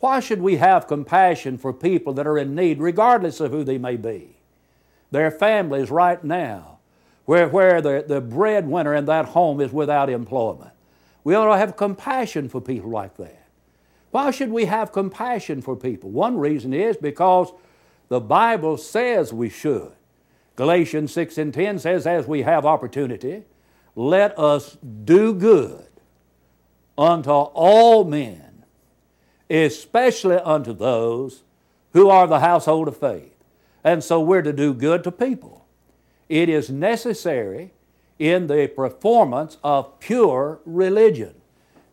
Why 0.00 0.20
should 0.20 0.40
we 0.40 0.56
have 0.56 0.86
compassion 0.86 1.58
for 1.58 1.72
people 1.72 2.12
that 2.14 2.26
are 2.26 2.38
in 2.38 2.54
need, 2.54 2.78
regardless 2.78 3.40
of 3.40 3.50
who 3.50 3.64
they 3.64 3.78
may 3.78 3.96
be? 3.96 4.36
Their 5.10 5.30
families 5.30 5.90
right 5.90 6.22
now, 6.22 6.78
where, 7.24 7.48
where 7.48 7.80
the, 7.80 8.04
the 8.06 8.20
breadwinner 8.20 8.94
in 8.94 9.06
that 9.06 9.26
home 9.26 9.60
is 9.60 9.72
without 9.72 10.08
employment. 10.08 10.70
We 11.24 11.34
ought 11.34 11.50
to 11.50 11.58
have 11.58 11.76
compassion 11.76 12.48
for 12.48 12.60
people 12.60 12.90
like 12.90 13.16
that. 13.16 13.48
Why 14.10 14.30
should 14.30 14.50
we 14.50 14.66
have 14.66 14.92
compassion 14.92 15.60
for 15.60 15.76
people? 15.76 16.10
One 16.10 16.38
reason 16.38 16.72
is 16.72 16.96
because 16.96 17.52
the 18.08 18.20
Bible 18.20 18.76
says 18.76 19.32
we 19.32 19.48
should. 19.48 19.92
Galatians 20.56 21.12
6 21.12 21.38
and 21.38 21.54
10 21.54 21.78
says, 21.80 22.06
as 22.06 22.26
we 22.26 22.42
have 22.42 22.64
opportunity, 22.64 23.44
let 23.98 24.38
us 24.38 24.76
do 25.04 25.34
good 25.34 25.88
unto 26.96 27.32
all 27.32 28.04
men, 28.04 28.64
especially 29.50 30.36
unto 30.36 30.72
those 30.72 31.42
who 31.94 32.08
are 32.08 32.28
the 32.28 32.38
household 32.38 32.86
of 32.86 32.96
faith. 32.96 33.34
And 33.82 34.04
so 34.04 34.20
we're 34.20 34.42
to 34.42 34.52
do 34.52 34.72
good 34.72 35.02
to 35.02 35.10
people. 35.10 35.66
It 36.28 36.48
is 36.48 36.70
necessary 36.70 37.72
in 38.20 38.46
the 38.46 38.68
performance 38.68 39.56
of 39.64 39.98
pure 39.98 40.60
religion. 40.64 41.34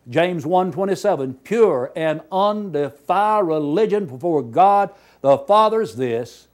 James 0.07 0.45
1:27 0.45 1.33
pure 1.43 1.91
and 1.95 2.21
undefiled 2.31 3.47
religion 3.47 4.05
before 4.05 4.43
God 4.43 4.91
the 5.21 5.39
Father 5.39 5.81
is 5.81 5.95
this 5.95 6.49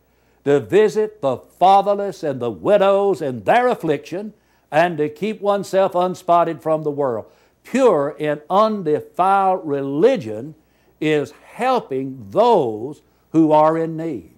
to 0.46 0.62
visit 0.62 1.20
the 1.20 1.36
fatherless 1.36 2.24
and 2.24 2.39
the 2.39 2.50
widows 2.50 3.22
in 3.22 3.43
their 3.43 3.67
affliction 3.67 4.34
and 4.72 4.98
to 4.98 5.10
keep 5.10 5.42
oneself 5.42 5.94
unspotted 5.94 6.62
from 6.62 6.84
the 6.84 6.92
world. 6.92 7.25
Pure 7.63 8.16
and 8.20 8.42
undefiled 8.50 9.62
religion 9.66 10.56
is 11.00 11.34
helping 11.54 12.25
those 12.30 13.01
who 13.32 13.51
are 13.51 13.78
in 13.78 13.98
need. 13.98 14.34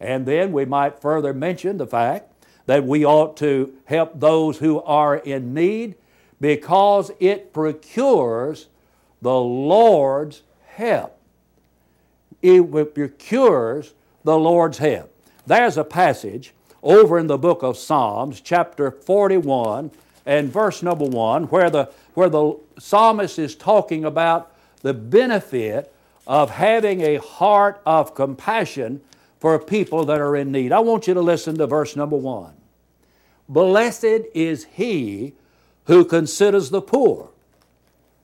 And 0.00 0.26
then 0.26 0.52
we 0.52 0.64
might 0.64 1.00
further 1.00 1.32
mention 1.32 1.76
the 1.76 1.86
fact 1.86 2.32
that 2.66 2.84
we 2.84 3.04
ought 3.04 3.36
to 3.38 3.72
help 3.84 4.18
those 4.18 4.58
who 4.58 4.82
are 4.82 5.16
in 5.16 5.54
need 5.54 5.94
because 6.40 7.10
it 7.20 7.52
procures 7.52 8.66
the 9.22 9.38
Lord's 9.38 10.42
help. 10.66 11.18
It 12.42 12.94
procures 12.94 13.94
the 14.24 14.38
Lord's 14.38 14.78
help. 14.78 15.12
There's 15.46 15.78
a 15.78 15.84
passage 15.84 16.52
over 16.82 17.18
in 17.18 17.26
the 17.26 17.38
book 17.38 17.62
of 17.62 17.76
Psalms, 17.76 18.40
chapter 18.40 18.90
41 18.90 19.90
and 20.24 20.52
verse 20.52 20.82
number 20.82 21.04
1, 21.04 21.44
where 21.44 21.70
the, 21.70 21.90
where 22.14 22.28
the 22.28 22.58
psalmist 22.78 23.38
is 23.38 23.54
talking 23.54 24.04
about 24.04 24.52
the 24.82 24.94
benefit 24.94 25.92
of 26.26 26.50
having 26.50 27.00
a 27.00 27.16
heart 27.16 27.80
of 27.86 28.14
compassion 28.14 29.00
for 29.38 29.58
people 29.58 30.04
that 30.06 30.20
are 30.20 30.36
in 30.36 30.50
need. 30.50 30.72
I 30.72 30.80
want 30.80 31.06
you 31.06 31.14
to 31.14 31.20
listen 31.20 31.56
to 31.58 31.66
verse 31.66 31.96
number 31.96 32.16
1. 32.16 32.52
Blessed 33.48 34.26
is 34.34 34.64
he 34.64 35.34
who 35.84 36.04
considers 36.04 36.70
the 36.70 36.82
poor. 36.82 37.30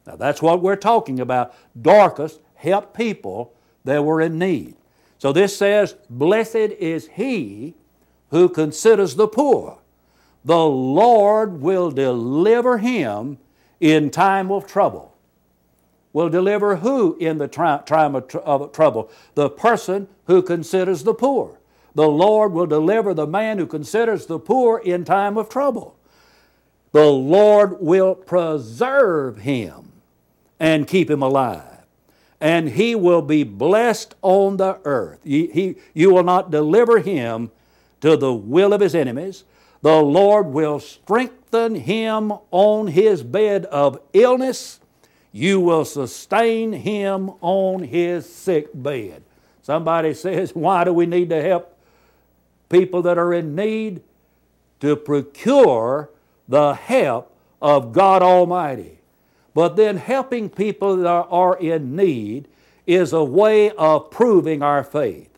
Now 0.07 0.17
that's 0.17 0.43
what 0.43 0.63
we're 0.63 0.77
talking 0.77 1.21
about. 1.21 1.55
Dorcas 1.81 2.41
helped 2.57 2.97
people 2.97 3.53
that 3.85 4.05
were 4.05 4.21
in 4.21 4.39
need. 4.39 4.75
So 5.19 5.33
this 5.33 5.57
says, 5.57 5.95
Blessed 6.11 6.57
is 6.57 7.09
he 7.09 7.75
who 8.33 8.49
considers 8.49 9.15
the 9.15 9.29
poor. 9.29 9.79
The 10.45 10.67
Lord 10.67 11.61
will 11.61 11.93
deliver 11.93 12.79
him 12.79 13.39
in 13.79 14.11
time 14.11 14.51
of 14.51 14.67
trouble. 14.67 15.15
Will 16.13 16.29
deliver 16.29 16.77
who 16.77 17.17
in 17.21 17.39
the 17.39 17.47
time 17.47 18.15
of, 18.17 18.29
tr- 18.29 18.39
of 18.39 18.73
trouble? 18.73 19.11
The 19.35 19.49
person 19.49 20.09
who 20.27 20.43
considers 20.43 21.05
the 21.05 21.15
poor. 21.15 21.61
The 21.95 22.09
Lord 22.09 22.53
will 22.53 22.67
deliver 22.67 23.15
the 23.15 23.27
man 23.27 23.59
who 23.59 23.67
considers 23.67 24.27
the 24.27 24.39
poor 24.39 24.79
in 24.79 25.05
time 25.05 25.37
of 25.37 25.49
trouble. 25.49 25.97
The 26.93 27.07
Lord 27.07 27.81
will 27.81 28.15
preserve 28.15 29.39
him 29.39 29.93
and 30.59 30.89
keep 30.89 31.09
him 31.09 31.23
alive 31.23 31.73
and 32.43 32.71
he 32.71 32.97
will 32.97 33.23
be 33.23 33.45
blessed 33.45 34.17
on 34.21 34.57
the 34.57 34.77
earth. 34.85 35.21
He, 35.23 35.47
he, 35.47 35.77
you 35.95 36.13
will 36.13 36.25
not 36.25 36.51
deliver 36.51 36.99
him 36.99 37.53
to 38.03 38.17
the 38.17 38.35
will 38.35 38.73
of 38.73 38.81
his 38.81 38.95
enemies. 38.95 39.45
The 39.81 40.01
Lord 40.01 40.49
will 40.49 40.79
strengthen 40.79 41.75
him 41.75 42.33
on 42.51 42.89
his 42.89 43.23
bed 43.23 43.65
of 43.67 44.01
illness. 44.13 44.81
You 45.33 45.61
will 45.61 45.85
sustain 45.85 46.73
him 46.73 47.31
on 47.41 47.85
his 47.85 48.33
sick 48.33 48.69
bed. 48.75 49.23
Somebody 49.63 50.15
says, 50.15 50.55
Why 50.55 50.85
do 50.85 50.93
we 50.93 51.07
need 51.07 51.31
to 51.31 51.43
help 51.43 51.77
people 52.69 53.03
that 53.03 53.19
are 53.19 53.33
in 53.33 53.55
need? 53.55 54.03
To 54.81 54.97
procure 54.97 56.11
the 56.49 56.75
help 56.75 57.33
of 57.61 57.93
God 57.93 58.23
Almighty. 58.23 58.99
But 59.55 59.77
then 59.77 59.97
helping 59.97 60.49
people 60.49 60.97
that 60.97 61.07
are 61.07 61.57
in 61.57 61.95
need 61.95 62.49
is 62.87 63.13
a 63.13 63.23
way 63.23 63.71
of 63.71 64.11
proving 64.11 64.63
our 64.63 64.83
faith. 64.83 65.32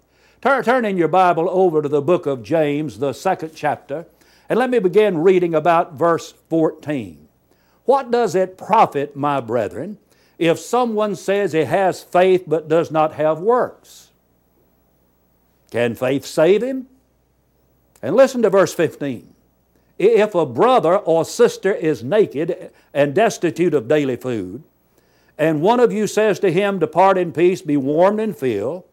Turn, 0.45 0.85
in 0.85 0.99
your 0.99 1.09
Bible 1.09 1.49
over 1.49 1.81
to 1.81 1.89
the 1.89 2.03
book 2.03 2.27
of 2.27 2.43
James, 2.43 2.99
the 2.99 3.15
second 3.15 3.53
chapter, 3.55 4.05
and 4.47 4.59
let 4.59 4.69
me 4.69 4.79
begin 4.79 5.17
reading 5.17 5.55
about 5.55 5.95
verse 5.95 6.35
14. 6.51 7.29
What 7.87 8.11
does 8.11 8.35
it 8.35 8.59
profit, 8.59 9.17
my 9.17 9.41
brethren, 9.41 9.97
if 10.39 10.59
someone 10.59 11.17
says 11.17 11.55
he 11.55 11.65
has 11.65 12.03
faith 12.03 12.45
but 12.47 12.69
does 12.69 12.91
not 12.91 13.15
have 13.15 13.41
works? 13.41 14.11
Can 15.71 15.95
faith 15.95 16.27
save 16.27 16.63
him? 16.63 16.89
And 18.03 18.15
listen 18.15 18.43
to 18.43 18.51
verse 18.51 18.75
15. 18.75 19.35
If 19.99 20.35
a 20.35 20.45
brother 20.45 20.99
or 20.99 21.25
sister 21.25 21.73
is 21.73 22.05
naked 22.05 22.71
and 22.93 23.15
destitute 23.15 23.73
of 23.73 23.89
daily 23.89 24.17
food, 24.17 24.63
and 25.39 25.63
one 25.63 25.81
of 25.81 25.91
you 25.91 26.07
says 26.07 26.39
to 26.41 26.53
him, 26.53 26.81
Depart 26.81 27.17
in 27.17 27.33
peace, 27.33 27.63
be 27.63 27.79
warmed 27.79 28.21
and 28.21 28.37
filled, 28.37 28.85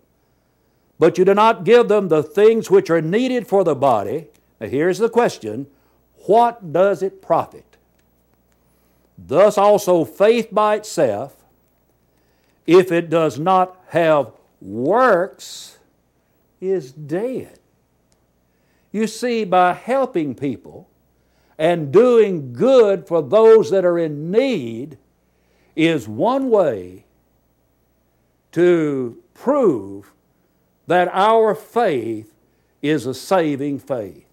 but 1.01 1.17
you 1.17 1.25
do 1.25 1.33
not 1.33 1.63
give 1.63 1.87
them 1.87 2.09
the 2.09 2.21
things 2.21 2.69
which 2.69 2.87
are 2.91 3.01
needed 3.01 3.47
for 3.47 3.63
the 3.63 3.73
body, 3.73 4.27
now 4.59 4.67
here's 4.67 4.99
the 4.99 5.09
question 5.09 5.65
what 6.27 6.71
does 6.71 7.01
it 7.01 7.23
profit? 7.23 7.65
Thus 9.17 9.57
also 9.57 10.05
faith 10.05 10.49
by 10.51 10.75
itself, 10.75 11.43
if 12.67 12.91
it 12.91 13.09
does 13.09 13.39
not 13.39 13.81
have 13.87 14.31
works, 14.61 15.79
is 16.59 16.91
dead. 16.91 17.57
You 18.91 19.07
see, 19.07 19.43
by 19.43 19.73
helping 19.73 20.35
people, 20.35 20.87
and 21.57 21.91
doing 21.91 22.53
good 22.53 23.07
for 23.07 23.23
those 23.23 23.71
that 23.71 23.85
are 23.85 23.97
in 23.97 24.29
need 24.29 24.99
is 25.75 26.07
one 26.07 26.51
way 26.51 27.05
to 28.51 29.17
prove 29.33 30.13
that 30.91 31.09
our 31.13 31.55
faith 31.55 32.33
is 32.81 33.05
a 33.05 33.13
saving 33.13 33.79
faith. 33.79 34.27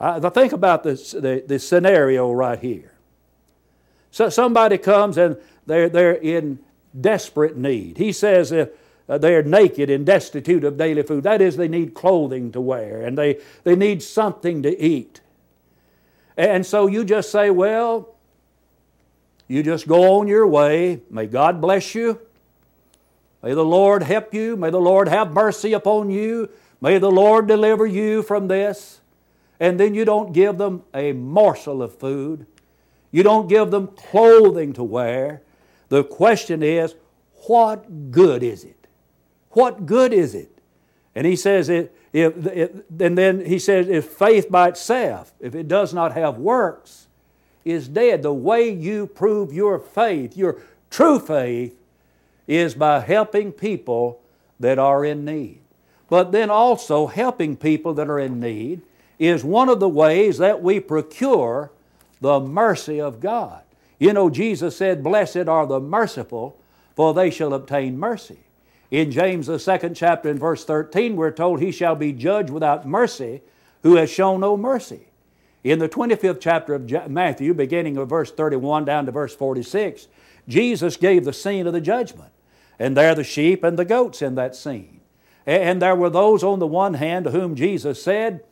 I, 0.00 0.18
think 0.30 0.52
about 0.52 0.82
this, 0.82 1.12
the, 1.12 1.44
the 1.46 1.60
scenario 1.60 2.32
right 2.32 2.58
here. 2.58 2.92
So 4.10 4.28
somebody 4.28 4.76
comes 4.76 5.16
and 5.16 5.36
they're, 5.64 5.88
they're 5.88 6.14
in 6.14 6.58
desperate 7.00 7.56
need. 7.56 7.96
He 7.96 8.10
says 8.10 8.50
if 8.50 8.70
uh, 9.08 9.18
they're 9.18 9.44
naked 9.44 9.88
and 9.88 10.04
destitute 10.04 10.64
of 10.64 10.76
daily 10.76 11.04
food, 11.04 11.22
that 11.22 11.40
is, 11.40 11.56
they 11.56 11.68
need 11.68 11.94
clothing 11.94 12.50
to 12.50 12.60
wear 12.60 13.02
and 13.02 13.16
they, 13.16 13.38
they 13.62 13.76
need 13.76 14.02
something 14.02 14.64
to 14.64 14.82
eat. 14.82 15.20
And 16.36 16.66
so 16.66 16.88
you 16.88 17.04
just 17.04 17.30
say, 17.30 17.50
well, 17.50 18.16
you 19.46 19.62
just 19.62 19.86
go 19.86 20.18
on 20.18 20.26
your 20.26 20.48
way. 20.48 21.02
May 21.08 21.26
God 21.26 21.60
bless 21.60 21.94
you. 21.94 22.18
May 23.42 23.54
the 23.54 23.64
Lord 23.64 24.04
help 24.04 24.32
you. 24.32 24.56
May 24.56 24.70
the 24.70 24.80
Lord 24.80 25.08
have 25.08 25.32
mercy 25.32 25.72
upon 25.72 26.10
you. 26.10 26.48
May 26.80 26.98
the 26.98 27.10
Lord 27.10 27.48
deliver 27.48 27.86
you 27.86 28.22
from 28.22 28.48
this. 28.48 29.00
And 29.58 29.78
then 29.78 29.94
you 29.94 30.04
don't 30.04 30.32
give 30.32 30.58
them 30.58 30.82
a 30.94 31.12
morsel 31.12 31.82
of 31.82 31.96
food. 31.96 32.46
You 33.10 33.22
don't 33.22 33.48
give 33.48 33.70
them 33.70 33.88
clothing 33.88 34.72
to 34.74 34.82
wear. 34.82 35.42
The 35.88 36.02
question 36.02 36.62
is, 36.62 36.94
what 37.46 38.10
good 38.10 38.42
is 38.42 38.64
it? 38.64 38.86
What 39.50 39.86
good 39.86 40.12
is 40.12 40.34
it? 40.34 40.50
And 41.14 41.26
he 41.26 41.36
says, 41.36 41.68
it, 41.68 41.94
if, 42.12 42.34
and 42.36 43.18
then 43.18 43.44
he 43.44 43.58
says, 43.58 43.88
if 43.88 44.06
faith 44.06 44.50
by 44.50 44.68
itself, 44.68 45.32
if 45.40 45.54
it 45.54 45.68
does 45.68 45.92
not 45.92 46.12
have 46.12 46.38
works, 46.38 47.08
is 47.64 47.88
dead. 47.88 48.22
The 48.22 48.32
way 48.32 48.70
you 48.70 49.06
prove 49.06 49.52
your 49.52 49.78
faith, 49.78 50.36
your 50.36 50.60
true 50.90 51.18
faith, 51.18 51.76
is 52.46 52.74
by 52.74 53.00
helping 53.00 53.52
people 53.52 54.20
that 54.60 54.78
are 54.78 55.04
in 55.04 55.24
need. 55.24 55.60
But 56.08 56.32
then 56.32 56.50
also, 56.50 57.06
helping 57.06 57.56
people 57.56 57.94
that 57.94 58.10
are 58.10 58.18
in 58.18 58.38
need 58.38 58.82
is 59.18 59.44
one 59.44 59.68
of 59.68 59.80
the 59.80 59.88
ways 59.88 60.38
that 60.38 60.62
we 60.62 60.80
procure 60.80 61.70
the 62.20 62.40
mercy 62.40 63.00
of 63.00 63.20
God. 63.20 63.62
You 63.98 64.12
know, 64.12 64.28
Jesus 64.28 64.76
said, 64.76 65.04
Blessed 65.04 65.48
are 65.48 65.66
the 65.66 65.80
merciful, 65.80 66.58
for 66.94 67.14
they 67.14 67.30
shall 67.30 67.54
obtain 67.54 67.98
mercy. 67.98 68.40
In 68.90 69.10
James, 69.10 69.46
the 69.46 69.58
second 69.58 69.94
chapter, 69.94 70.28
in 70.28 70.38
verse 70.38 70.64
13, 70.64 71.16
we're 71.16 71.30
told, 71.30 71.60
He 71.60 71.72
shall 71.72 71.94
be 71.94 72.12
judged 72.12 72.50
without 72.50 72.86
mercy 72.86 73.40
who 73.82 73.96
has 73.96 74.10
shown 74.10 74.40
no 74.40 74.56
mercy. 74.56 75.06
In 75.64 75.78
the 75.78 75.88
25th 75.88 76.40
chapter 76.40 76.74
of 76.74 77.10
Matthew, 77.10 77.54
beginning 77.54 77.96
of 77.96 78.08
verse 78.08 78.32
31 78.32 78.84
down 78.84 79.06
to 79.06 79.12
verse 79.12 79.34
46, 79.34 80.08
Jesus 80.48 80.96
gave 80.96 81.24
the 81.24 81.32
scene 81.32 81.66
of 81.66 81.72
the 81.72 81.80
judgment. 81.80 82.31
And 82.82 82.96
there 82.96 83.14
the 83.14 83.22
sheep 83.22 83.62
and 83.62 83.78
the 83.78 83.84
goats 83.84 84.22
in 84.22 84.34
that 84.34 84.56
scene. 84.56 85.02
And 85.46 85.80
there 85.80 85.94
were 85.94 86.10
those 86.10 86.42
on 86.42 86.58
the 86.58 86.66
one 86.66 86.94
hand 86.94 87.26
to 87.26 87.30
whom 87.30 87.54
Jesus 87.54 88.02
said, 88.02 88.42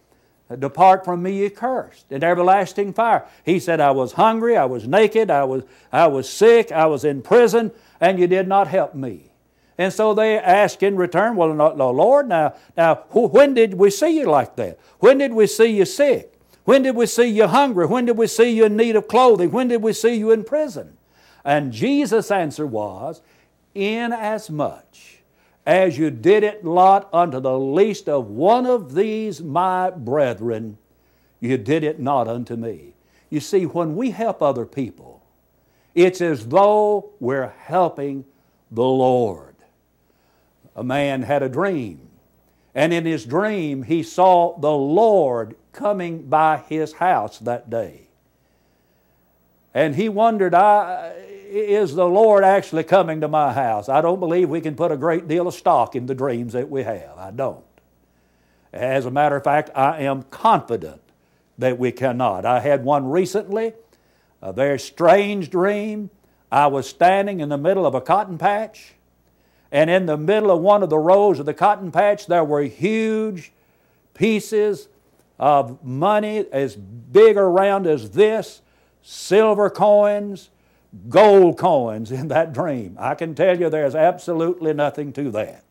Depart 0.56 1.04
from 1.04 1.24
me, 1.24 1.42
ye 1.42 1.50
cursed, 1.50 2.12
in 2.12 2.22
everlasting 2.22 2.92
fire. 2.92 3.26
He 3.44 3.58
said, 3.58 3.80
I 3.80 3.90
was 3.90 4.12
hungry, 4.12 4.56
I 4.56 4.66
was 4.66 4.86
naked, 4.86 5.32
I 5.32 5.42
was, 5.42 5.64
I 5.92 6.06
was 6.06 6.28
sick, 6.28 6.70
I 6.70 6.86
was 6.86 7.04
in 7.04 7.22
prison, 7.22 7.72
and 8.00 8.20
you 8.20 8.28
did 8.28 8.46
not 8.46 8.68
help 8.68 8.94
me. 8.94 9.32
And 9.76 9.92
so 9.92 10.14
they 10.14 10.38
ask 10.38 10.80
in 10.80 10.94
return, 10.94 11.34
Well, 11.34 11.52
Lord, 11.52 12.28
now, 12.28 12.54
now 12.76 13.06
when 13.10 13.54
did 13.54 13.74
we 13.74 13.90
see 13.90 14.16
you 14.16 14.26
like 14.26 14.54
that? 14.56 14.78
When 15.00 15.18
did 15.18 15.32
we 15.32 15.48
see 15.48 15.76
you 15.76 15.84
sick? 15.84 16.34
When 16.62 16.82
did 16.82 16.94
we 16.94 17.06
see 17.06 17.26
you 17.26 17.48
hungry? 17.48 17.86
When 17.86 18.06
did 18.06 18.16
we 18.16 18.28
see 18.28 18.50
you 18.50 18.66
in 18.66 18.76
need 18.76 18.94
of 18.94 19.08
clothing? 19.08 19.50
When 19.50 19.66
did 19.66 19.82
we 19.82 19.92
see 19.92 20.14
you 20.14 20.30
in 20.30 20.44
prison? 20.44 20.98
And 21.44 21.72
Jesus' 21.72 22.30
answer 22.30 22.64
was, 22.64 23.22
Inasmuch 23.74 24.96
as 25.66 25.98
you 25.98 26.10
did 26.10 26.42
it 26.42 26.64
not 26.64 27.08
unto 27.12 27.38
the 27.38 27.58
least 27.58 28.08
of 28.08 28.28
one 28.28 28.66
of 28.66 28.94
these 28.94 29.42
my 29.42 29.90
brethren, 29.90 30.78
you 31.38 31.56
did 31.58 31.84
it 31.84 32.00
not 32.00 32.26
unto 32.26 32.56
me. 32.56 32.94
You 33.28 33.40
see, 33.40 33.66
when 33.66 33.94
we 33.94 34.10
help 34.10 34.42
other 34.42 34.66
people, 34.66 35.22
it's 35.94 36.20
as 36.20 36.46
though 36.46 37.10
we're 37.20 37.52
helping 37.58 38.24
the 38.70 38.82
Lord 38.82 39.50
a 40.76 40.84
man 40.84 41.22
had 41.22 41.42
a 41.42 41.48
dream. 41.48 42.08
And 42.74 42.92
in 42.92 43.04
his 43.04 43.24
dream, 43.24 43.82
he 43.82 44.02
saw 44.02 44.58
the 44.58 44.72
Lord 44.72 45.56
coming 45.72 46.22
by 46.22 46.58
his 46.68 46.94
house 46.94 47.38
that 47.40 47.68
day. 47.68 48.08
And 49.74 49.94
he 49.94 50.08
wondered, 50.08 50.54
is 51.50 51.94
the 51.94 52.06
Lord 52.06 52.44
actually 52.44 52.84
coming 52.84 53.20
to 53.20 53.28
my 53.28 53.52
house? 53.52 53.88
I 53.88 54.00
don't 54.00 54.20
believe 54.20 54.48
we 54.48 54.60
can 54.60 54.76
put 54.76 54.92
a 54.92 54.96
great 54.96 55.28
deal 55.28 55.48
of 55.48 55.54
stock 55.54 55.96
in 55.96 56.06
the 56.06 56.14
dreams 56.14 56.52
that 56.52 56.70
we 56.70 56.82
have. 56.84 57.16
I 57.18 57.30
don't. 57.30 57.64
As 58.72 59.04
a 59.04 59.10
matter 59.10 59.36
of 59.36 59.44
fact, 59.44 59.70
I 59.74 60.02
am 60.02 60.22
confident 60.24 61.00
that 61.58 61.78
we 61.78 61.92
cannot. 61.92 62.46
I 62.46 62.60
had 62.60 62.84
one 62.84 63.10
recently, 63.10 63.74
a 64.40 64.52
very 64.52 64.78
strange 64.78 65.50
dream. 65.50 66.10
I 66.52 66.68
was 66.68 66.88
standing 66.88 67.40
in 67.40 67.48
the 67.48 67.58
middle 67.58 67.84
of 67.84 67.94
a 67.94 68.00
cotton 68.00 68.38
patch 68.38 68.94
and 69.72 69.88
in 69.88 70.06
the 70.06 70.16
middle 70.16 70.50
of 70.50 70.60
one 70.60 70.82
of 70.82 70.90
the 70.90 70.98
rows 70.98 71.38
of 71.38 71.46
the 71.46 71.54
cotton 71.54 71.92
patch, 71.92 72.26
there 72.26 72.44
were 72.44 72.62
huge 72.62 73.52
pieces 74.14 74.88
of 75.38 75.82
money 75.84 76.44
as 76.52 76.76
big 76.76 77.36
around 77.36 77.86
as 77.86 78.10
this, 78.10 78.62
silver 79.02 79.70
coins, 79.70 80.50
gold 81.08 81.58
coins 81.58 82.10
in 82.10 82.28
that 82.28 82.52
dream. 82.52 82.96
I 82.98 83.14
can 83.14 83.34
tell 83.34 83.58
you 83.58 83.70
there's 83.70 83.94
absolutely 83.94 84.72
nothing 84.72 85.12
to 85.14 85.30
that. 85.32 85.64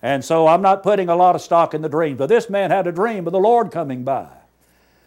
And 0.00 0.24
so 0.24 0.46
I'm 0.46 0.62
not 0.62 0.82
putting 0.82 1.08
a 1.08 1.16
lot 1.16 1.34
of 1.34 1.42
stock 1.42 1.74
in 1.74 1.82
the 1.82 1.88
dream. 1.88 2.16
But 2.16 2.28
this 2.28 2.50
man 2.50 2.70
had 2.70 2.86
a 2.86 2.92
dream 2.92 3.26
of 3.26 3.32
the 3.32 3.38
Lord 3.38 3.70
coming 3.70 4.04
by. 4.04 4.28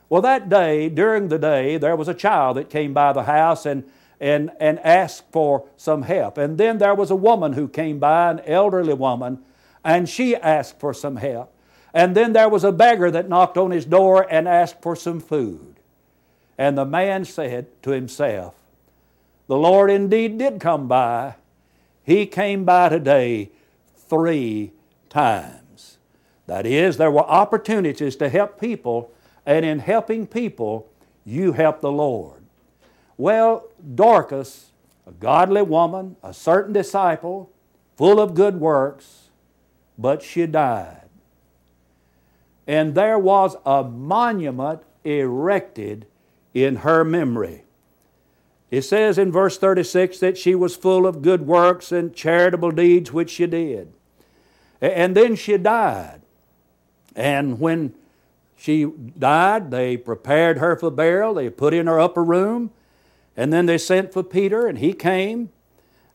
Well, 0.07 0.21
that 0.21 0.49
day, 0.49 0.87
during 0.89 1.29
the 1.29 1.39
day, 1.39 1.77
there 1.77 1.95
was 1.95 2.07
a 2.07 2.13
child 2.13 2.57
that 2.57 2.69
came 2.69 2.93
by 2.93 3.11
the 3.11 3.23
house 3.23 3.65
and 3.65 3.83
and, 4.19 4.51
and 4.59 4.79
asked 4.79 5.23
for 5.31 5.67
some 5.77 6.03
help. 6.03 6.37
And 6.37 6.57
then 6.57 6.77
there 6.77 6.95
was 6.95 7.11
a 7.11 7.15
woman 7.15 7.53
who 7.53 7.67
came 7.67 7.99
by, 7.99 8.31
an 8.31 8.39
elderly 8.41 8.93
woman, 8.93 9.39
and 9.83 10.07
she 10.07 10.35
asked 10.35 10.79
for 10.79 10.93
some 10.93 11.17
help. 11.17 11.51
And 11.93 12.15
then 12.15 12.33
there 12.33 12.49
was 12.49 12.63
a 12.63 12.71
beggar 12.71 13.11
that 13.11 13.29
knocked 13.29 13.57
on 13.57 13.71
his 13.71 13.85
door 13.85 14.27
and 14.29 14.47
asked 14.47 14.81
for 14.81 14.95
some 14.95 15.19
food. 15.19 15.75
And 16.57 16.77
the 16.77 16.85
man 16.85 17.25
said 17.25 17.67
to 17.83 17.91
himself, 17.91 18.55
The 19.47 19.57
Lord 19.57 19.91
indeed 19.91 20.37
did 20.37 20.59
come 20.59 20.87
by. 20.87 21.35
He 22.03 22.25
came 22.25 22.65
by 22.65 22.89
today 22.89 23.51
three 23.95 24.71
times. 25.09 25.97
That 26.47 26.65
is, 26.65 26.97
there 26.97 27.11
were 27.11 27.25
opportunities 27.25 28.15
to 28.17 28.29
help 28.29 28.59
people, 28.59 29.11
and 29.45 29.65
in 29.65 29.79
helping 29.79 30.27
people, 30.27 30.87
you 31.25 31.53
help 31.53 31.81
the 31.81 31.91
Lord. 31.91 32.43
Well, 33.17 33.67
Dorcas, 33.95 34.71
a 35.07 35.11
godly 35.11 35.63
woman, 35.63 36.15
a 36.23 36.33
certain 36.33 36.73
disciple, 36.73 37.51
full 37.97 38.19
of 38.19 38.35
good 38.35 38.59
works, 38.59 39.29
but 39.97 40.21
she 40.21 40.45
died. 40.45 41.09
And 42.67 42.95
there 42.95 43.19
was 43.19 43.55
a 43.65 43.83
monument 43.83 44.81
erected 45.03 46.07
in 46.53 46.77
her 46.77 47.03
memory. 47.03 47.64
It 48.75 48.83
says 48.83 49.17
in 49.17 49.31
verse 49.31 49.57
36 49.57 50.19
that 50.19 50.37
she 50.37 50.53
was 50.53 50.75
full 50.75 51.07
of 51.07 51.21
good 51.21 51.47
works 51.47 51.93
and 51.93 52.13
charitable 52.13 52.71
deeds 52.71 53.09
which 53.09 53.29
she 53.29 53.45
did. 53.45 53.93
And 54.81 55.15
then 55.15 55.37
she 55.37 55.55
died. 55.55 56.19
And 57.15 57.61
when 57.61 57.93
she 58.57 58.83
died, 59.17 59.71
they 59.71 59.95
prepared 59.95 60.57
her 60.57 60.75
for 60.75 60.91
burial. 60.91 61.35
They 61.35 61.49
put 61.49 61.73
in 61.73 61.87
her 61.87 62.01
upper 62.01 62.21
room. 62.21 62.71
And 63.37 63.53
then 63.53 63.65
they 63.65 63.77
sent 63.77 64.11
for 64.11 64.23
Peter, 64.23 64.67
and 64.67 64.77
he 64.77 64.91
came. 64.91 65.51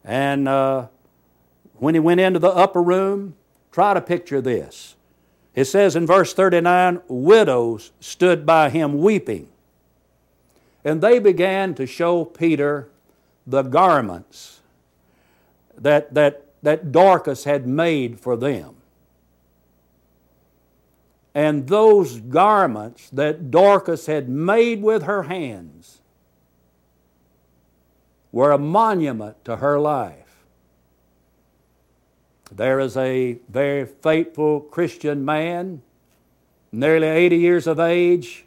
And 0.04 0.46
uh, 0.46 0.88
when 1.76 1.94
he 1.94 2.00
went 2.00 2.20
into 2.20 2.40
the 2.40 2.50
upper 2.50 2.82
room, 2.82 3.36
try 3.72 3.94
to 3.94 4.02
picture 4.02 4.42
this. 4.42 4.96
It 5.54 5.64
says 5.64 5.96
in 5.96 6.06
verse 6.06 6.34
39 6.34 7.00
widows 7.08 7.92
stood 8.00 8.44
by 8.44 8.68
him 8.68 8.98
weeping. 8.98 9.48
And 10.84 11.00
they 11.00 11.18
began 11.18 11.74
to 11.74 11.86
show 11.86 12.24
Peter 12.24 12.88
the 13.46 13.62
garments 13.62 14.60
that, 15.76 16.14
that, 16.14 16.46
that 16.62 16.92
Dorcas 16.92 17.44
had 17.44 17.66
made 17.66 18.18
for 18.18 18.36
them. 18.36 18.76
And 21.34 21.68
those 21.68 22.20
garments 22.20 23.08
that 23.10 23.50
Dorcas 23.50 24.06
had 24.06 24.28
made 24.28 24.82
with 24.82 25.04
her 25.04 25.24
hands 25.24 26.00
were 28.32 28.52
a 28.52 28.58
monument 28.58 29.44
to 29.44 29.56
her 29.56 29.78
life. 29.78 30.44
There 32.52 32.80
is 32.80 32.96
a 32.96 33.38
very 33.48 33.86
faithful 33.86 34.60
Christian 34.60 35.24
man, 35.24 35.82
nearly 36.72 37.06
80 37.06 37.36
years 37.36 37.66
of 37.66 37.78
age, 37.78 38.44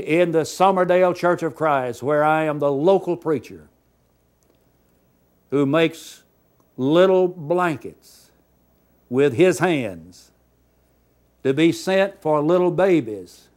in 0.00 0.32
the 0.32 0.40
Summerdale 0.40 1.14
Church 1.14 1.42
of 1.42 1.54
Christ, 1.54 2.02
where 2.02 2.24
I 2.24 2.44
am 2.44 2.58
the 2.58 2.72
local 2.72 3.16
preacher, 3.16 3.68
who 5.50 5.66
makes 5.66 6.22
little 6.76 7.28
blankets 7.28 8.30
with 9.08 9.34
his 9.34 9.58
hands 9.58 10.30
to 11.42 11.54
be 11.54 11.72
sent 11.72 12.20
for 12.20 12.40
little 12.40 12.70
babies 12.70 13.48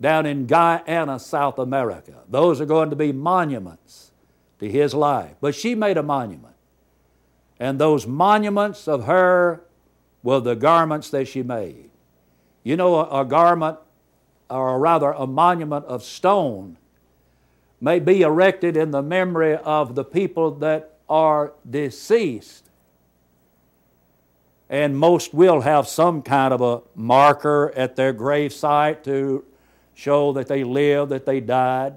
down 0.00 0.26
in 0.26 0.46
Guyana, 0.46 1.18
South 1.18 1.58
America. 1.58 2.14
Those 2.28 2.60
are 2.60 2.66
going 2.66 2.90
to 2.90 2.96
be 2.96 3.12
monuments 3.12 4.10
to 4.58 4.68
his 4.68 4.94
life. 4.94 5.36
But 5.40 5.54
she 5.54 5.74
made 5.74 5.96
a 5.96 6.02
monument. 6.02 6.54
And 7.58 7.78
those 7.78 8.06
monuments 8.06 8.88
of 8.88 9.04
her 9.04 9.62
were 10.22 10.40
the 10.40 10.56
garments 10.56 11.10
that 11.10 11.28
she 11.28 11.42
made. 11.42 11.90
You 12.64 12.76
know, 12.76 12.96
a, 12.96 13.20
a 13.20 13.24
garment, 13.24 13.78
or 14.58 14.78
rather 14.78 15.12
a 15.12 15.26
monument 15.26 15.84
of 15.86 16.02
stone, 16.02 16.76
may 17.80 17.98
be 17.98 18.22
erected 18.22 18.76
in 18.76 18.90
the 18.90 19.02
memory 19.02 19.56
of 19.56 19.94
the 19.94 20.04
people 20.04 20.52
that 20.52 20.98
are 21.08 21.52
deceased 21.68 22.70
and 24.72 24.96
most 24.96 25.34
will 25.34 25.60
have 25.60 25.86
some 25.86 26.22
kind 26.22 26.54
of 26.54 26.62
a 26.62 26.80
marker 26.98 27.70
at 27.76 27.94
their 27.94 28.14
grave 28.14 28.54
site 28.54 29.04
to 29.04 29.44
show 29.92 30.32
that 30.32 30.48
they 30.48 30.64
lived, 30.64 31.10
that 31.10 31.26
they 31.26 31.40
died. 31.40 31.96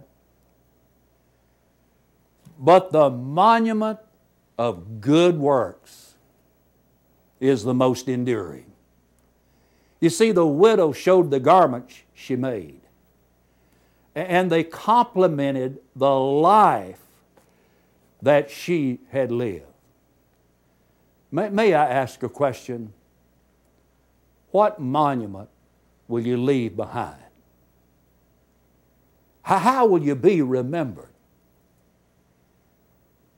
But 2.60 2.92
the 2.92 3.10
monument 3.10 4.00
of 4.60 5.00
good 5.00 5.40
works 5.40 6.16
is 7.40 7.64
the 7.64 7.74
most 7.74 8.10
enduring. 8.10 8.66
You 10.00 10.10
see, 10.10 10.32
the 10.32 10.46
widow 10.46 10.92
showed 10.92 11.32
the 11.32 11.40
garments 11.40 12.02
she 12.14 12.36
made, 12.36 12.82
and 14.14 14.52
they 14.52 14.64
complimented 14.64 15.80
the 15.96 16.14
life 16.14 17.00
that 18.22 18.50
she 18.50 19.00
had 19.12 19.32
lived. 19.32 19.66
May, 21.32 21.50
may 21.50 21.74
I 21.74 21.88
ask 21.90 22.24
a 22.24 22.30
question? 22.30 22.94
What 24.52 24.80
monument 24.80 25.50
will 26.08 26.26
you 26.26 26.38
leave 26.38 26.76
behind? 26.76 27.22
How, 29.42 29.60
how 29.60 29.86
will 29.86 30.02
you 30.02 30.16
be 30.16 30.42
remembered? 30.42 31.10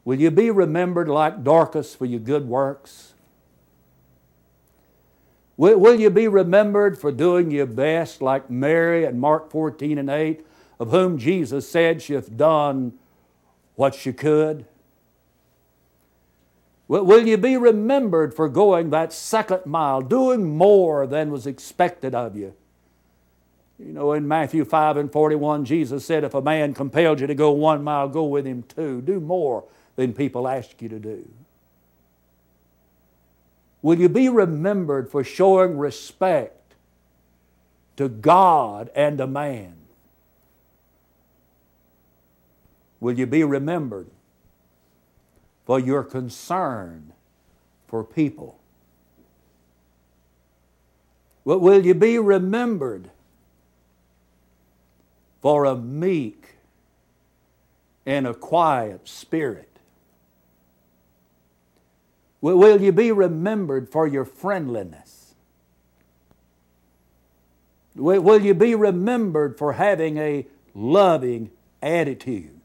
Will 0.06 0.20
you 0.22 0.32
be 0.32 0.52
remembered 0.52 1.10
like 1.10 1.44
Dorcas 1.44 1.94
for 1.94 2.06
your 2.06 2.20
good 2.20 2.48
works? 2.48 3.14
Will, 5.58 5.78
will 5.80 6.00
you 6.00 6.10
be 6.10 6.28
remembered 6.28 6.98
for 6.98 7.12
doing 7.12 7.52
your 7.52 7.66
best 7.66 8.22
like 8.22 8.50
Mary 8.50 9.04
in 9.06 9.20
Mark 9.20 9.52
14 9.52 9.98
and 9.98 10.10
8, 10.10 10.46
of 10.80 10.92
whom 10.92 11.18
Jesus 11.18 11.70
said 11.70 12.02
she 12.02 12.14
hath 12.14 12.38
done 12.38 12.94
what 13.76 13.96
she 13.96 14.14
could? 14.14 14.66
Will 16.88 17.28
you 17.28 17.38
be 17.38 17.58
remembered 17.58 18.34
for 18.34 18.48
going 18.48 18.92
that 18.92 19.12
second 19.12 19.66
mile, 19.66 20.02
doing 20.02 20.46
more 20.58 21.06
than 21.06 21.32
was 21.32 21.46
expected 21.46 22.16
of 22.16 22.38
you? 22.38 22.54
You 23.78 23.94
know, 23.94 24.14
in 24.14 24.28
Matthew 24.28 24.64
5 24.64 24.98
and 24.98 25.12
41, 25.12 25.66
Jesus 25.66 26.06
said, 26.06 26.24
If 26.24 26.34
a 26.34 26.42
man 26.42 26.74
compelled 26.74 27.20
you 27.20 27.28
to 27.28 27.36
go 27.36 27.52
one 27.52 27.84
mile, 27.84 28.08
go 28.08 28.24
with 28.24 28.46
him 28.46 28.64
two. 28.64 29.02
Do 29.02 29.20
more 29.20 29.66
than 29.98 30.14
people 30.14 30.48
ask 30.48 30.82
you 30.82 30.90
to 30.90 31.00
do. 31.00 31.28
Will 33.88 34.00
you 34.00 34.10
be 34.10 34.28
remembered 34.28 35.10
for 35.10 35.24
showing 35.24 35.78
respect 35.78 36.74
to 37.96 38.10
God 38.10 38.90
and 38.94 39.18
to 39.18 39.28
man? 39.28 39.78
Will 43.00 43.18
you 43.18 43.26
be 43.26 43.46
remembered 43.46 44.10
for 45.68 45.82
your 45.82 46.02
concern 46.02 47.12
for 47.88 48.02
people. 48.02 48.58
Will 51.44 51.86
you 51.86 51.94
be 51.94 52.18
remembered 52.18 53.10
for 55.42 55.66
a 55.66 55.76
meek 55.76 56.56
and 58.06 58.26
a 58.26 58.34
quiet 58.34 59.08
spirit? 59.10 59.67
Will 62.42 62.82
you 62.82 62.92
be 62.92 63.12
remembered 63.12 63.90
for 63.90 64.08
your 64.08 64.26
friendliness? 64.26 65.34
Will 67.96 68.42
you 68.42 68.54
be 68.54 68.76
remembered 68.76 69.58
for 69.58 69.74
having 69.74 70.18
a 70.18 70.46
loving 70.76 71.50
attitude? 71.82 72.62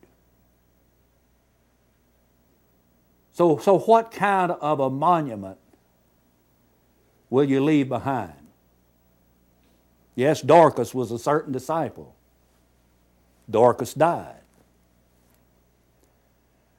So, 3.32 3.56
so 3.56 3.78
what 3.78 4.10
kind 4.10 4.52
of 4.52 4.78
a 4.78 4.90
monument 4.90 5.58
will 7.30 7.44
you 7.44 7.64
leave 7.64 7.88
behind? 7.88 8.34
Yes, 10.14 10.42
Dorcas 10.42 10.94
was 10.94 11.10
a 11.10 11.18
certain 11.18 11.52
disciple. 11.52 12.14
Dorcas 13.50 13.94
died. 13.94 14.41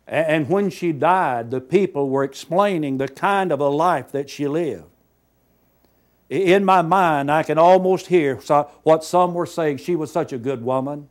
And 0.08 0.50
when 0.50 0.70
she 0.70 0.92
died, 0.92 1.50
the 1.50 1.62
people 1.62 2.10
were 2.10 2.24
explaining 2.24 2.98
the 2.98 3.08
kind 3.08 3.52
of 3.52 3.60
a 3.60 3.70
life 3.70 4.12
that 4.12 4.30
she 4.30 4.48
lived. 4.48 4.86
In 6.30 6.66
my 6.66 6.82
mind, 6.82 7.32
I 7.32 7.44
can 7.44 7.58
almost 7.58 8.08
hear 8.08 8.36
what 8.84 9.04
some 9.04 9.34
were 9.34 9.46
saying. 9.46 9.78
She 9.78 9.96
was 9.96 10.12
such 10.12 10.34
a 10.34 10.38
good 10.38 10.64
woman. 10.64 11.08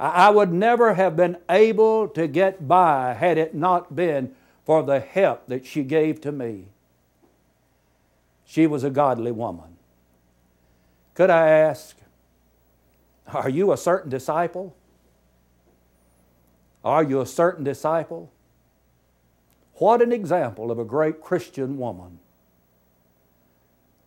I 0.00 0.30
would 0.30 0.52
never 0.52 0.94
have 0.94 1.16
been 1.16 1.36
able 1.48 2.08
to 2.08 2.26
get 2.26 2.66
by 2.66 3.14
had 3.14 3.38
it 3.38 3.54
not 3.54 3.94
been 3.94 4.34
for 4.64 4.82
the 4.82 5.00
help 5.00 5.46
that 5.46 5.66
she 5.66 5.82
gave 5.84 6.20
to 6.22 6.32
me. 6.32 6.66
She 8.44 8.66
was 8.66 8.84
a 8.84 8.90
godly 8.90 9.32
woman. 9.32 9.76
Could 11.14 11.30
I 11.30 11.48
ask, 11.48 11.96
are 13.32 13.48
you 13.48 13.72
a 13.72 13.76
certain 13.76 14.10
disciple? 14.10 14.74
Are 16.84 17.02
you 17.02 17.20
a 17.20 17.26
certain 17.26 17.64
disciple? 17.64 18.30
What 19.74 20.02
an 20.02 20.12
example 20.12 20.70
of 20.70 20.78
a 20.78 20.84
great 20.84 21.20
Christian 21.20 21.78
woman. 21.78 22.18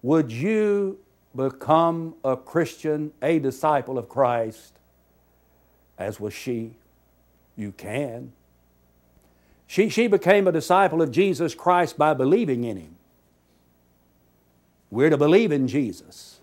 Would 0.02 0.32
you 0.32 1.00
become 1.36 2.16
a 2.24 2.38
Christian, 2.38 3.12
a 3.22 3.40
disciple 3.40 3.98
of 3.98 4.08
Christ, 4.08 4.74
as 5.98 6.20
was 6.20 6.34
she. 6.34 6.76
You 7.58 7.72
can. 7.72 8.32
She, 9.68 9.90
she 9.90 10.08
became 10.08 10.48
a 10.48 10.52
disciple 10.52 11.02
of 11.02 11.12
Jesus 11.12 11.56
Christ 11.56 11.98
by 11.98 12.14
believing 12.14 12.64
in 12.64 12.78
him. 12.78 12.96
We're 14.92 15.10
to 15.10 15.18
believe 15.18 15.52
in 15.52 15.68
Jesus. 15.68 16.40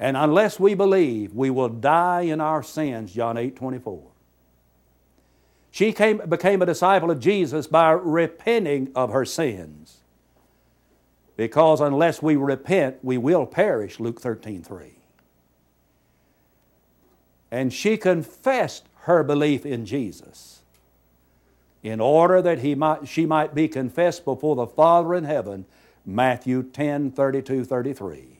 And 0.00 0.16
unless 0.16 0.58
we 0.58 0.74
believe, 0.74 1.34
we 1.34 1.50
will 1.50 1.68
die 1.68 2.22
in 2.22 2.40
our 2.40 2.62
sins, 2.62 3.12
John 3.12 3.36
8 3.36 3.56
24. 3.56 4.07
She 5.70 5.92
came, 5.92 6.18
became 6.28 6.62
a 6.62 6.66
disciple 6.66 7.10
of 7.10 7.20
Jesus 7.20 7.66
by 7.66 7.90
repenting 7.90 8.90
of 8.94 9.12
her 9.12 9.24
sins. 9.24 9.98
Because 11.36 11.80
unless 11.80 12.20
we 12.20 12.36
repent, 12.36 12.98
we 13.02 13.16
will 13.16 13.46
perish, 13.46 14.00
Luke 14.00 14.20
13 14.20 14.62
3. 14.62 14.94
And 17.50 17.72
she 17.72 17.96
confessed 17.96 18.86
her 19.02 19.22
belief 19.22 19.64
in 19.64 19.86
Jesus 19.86 20.58
in 21.82 22.00
order 22.00 22.42
that 22.42 22.58
he 22.58 22.74
might, 22.74 23.08
she 23.08 23.24
might 23.24 23.54
be 23.54 23.68
confessed 23.68 24.24
before 24.24 24.56
the 24.56 24.66
Father 24.66 25.14
in 25.14 25.24
heaven, 25.24 25.64
Matthew 26.04 26.62
10 26.62 27.12
32 27.12 27.64
33. 27.64 28.38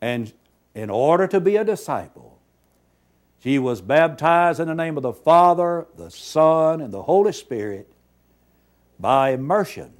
And 0.00 0.32
in 0.74 0.90
order 0.90 1.26
to 1.26 1.40
be 1.40 1.56
a 1.56 1.64
disciple, 1.64 2.29
she 3.42 3.58
was 3.58 3.80
baptized 3.80 4.60
in 4.60 4.68
the 4.68 4.74
name 4.74 4.96
of 4.96 5.02
the 5.02 5.12
Father, 5.12 5.86
the 5.96 6.10
Son, 6.10 6.80
and 6.80 6.92
the 6.92 7.02
Holy 7.02 7.32
Spirit 7.32 7.90
by 8.98 9.30
immersion 9.30 9.92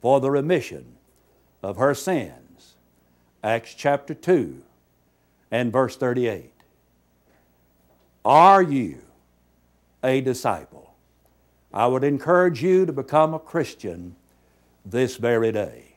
for 0.00 0.20
the 0.20 0.30
remission 0.30 0.94
of 1.62 1.76
her 1.76 1.94
sins. 1.94 2.74
Acts 3.42 3.74
chapter 3.74 4.14
2 4.14 4.62
and 5.50 5.72
verse 5.72 5.96
38. 5.96 6.52
Are 8.24 8.62
you 8.62 9.02
a 10.02 10.20
disciple? 10.20 10.94
I 11.72 11.88
would 11.88 12.04
encourage 12.04 12.62
you 12.62 12.86
to 12.86 12.92
become 12.92 13.34
a 13.34 13.38
Christian 13.38 14.14
this 14.86 15.16
very 15.16 15.50
day. 15.50 15.96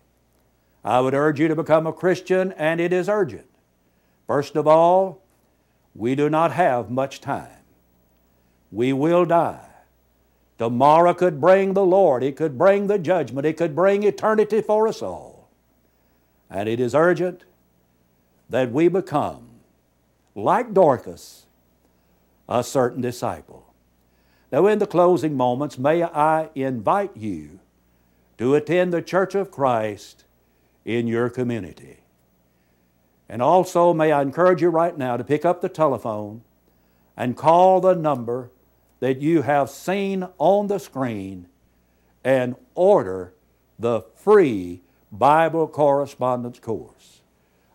I 0.84 1.02
would 1.02 1.14
urge 1.14 1.40
you 1.40 1.48
to 1.50 1.56
become 1.56 1.86
a 1.86 1.94
Christian, 1.94 2.52
and 2.54 2.82
it 2.82 2.92
is 2.92 3.10
urgent. 3.10 3.48
First 4.26 4.56
of 4.56 4.68
all, 4.68 5.22
we 5.98 6.14
do 6.14 6.30
not 6.30 6.52
have 6.52 6.92
much 6.92 7.20
time. 7.20 7.50
We 8.72 8.94
will 8.94 9.26
die. 9.26 9.68
Tomorrow 10.60 11.16
could 11.16 11.42
bring 11.42 11.74
the 11.74 11.86
Lord, 11.86 12.24
it 12.24 12.36
could 12.36 12.58
bring 12.58 12.88
the 12.88 13.00
judgment, 13.00 13.46
it 13.46 13.58
could 13.58 13.76
bring 13.76 14.04
eternity 14.04 14.62
for 14.62 14.88
us 14.88 15.02
all. 15.02 15.50
And 16.50 16.70
it 16.70 16.80
is 16.80 16.96
urgent 16.96 17.44
that 18.50 18.72
we 18.72 18.88
become, 18.88 19.50
like 20.36 20.74
Dorcas, 20.74 21.46
a 22.48 22.64
certain 22.64 23.02
disciple. 23.02 23.74
Now, 24.52 24.68
in 24.68 24.80
the 24.80 24.88
closing 24.88 25.36
moments, 25.36 25.78
may 25.78 26.04
I 26.04 26.50
invite 26.56 27.18
you 27.18 27.60
to 28.38 28.56
attend 28.56 28.94
the 28.94 29.02
Church 29.02 29.36
of 29.36 29.52
Christ 29.52 30.24
in 30.86 31.08
your 31.08 31.30
community. 31.30 31.98
And 33.30 33.42
also, 33.42 33.94
may 33.94 34.12
I 34.12 34.22
encourage 34.22 34.62
you 34.62 34.70
right 34.70 34.98
now 34.98 35.18
to 35.18 35.24
pick 35.24 35.44
up 35.44 35.62
the 35.62 35.70
telephone 35.70 36.44
and 37.16 37.36
call 37.36 37.82
the 37.82 37.96
number 37.96 38.52
that 39.00 39.22
you 39.22 39.42
have 39.42 39.70
seen 39.70 40.28
on 40.38 40.68
the 40.68 40.80
screen 40.80 41.48
and 42.24 42.56
order 42.74 43.34
the 43.78 44.02
free 44.16 44.82
Bible 45.12 45.68
correspondence 45.68 46.60
course. 46.60 47.22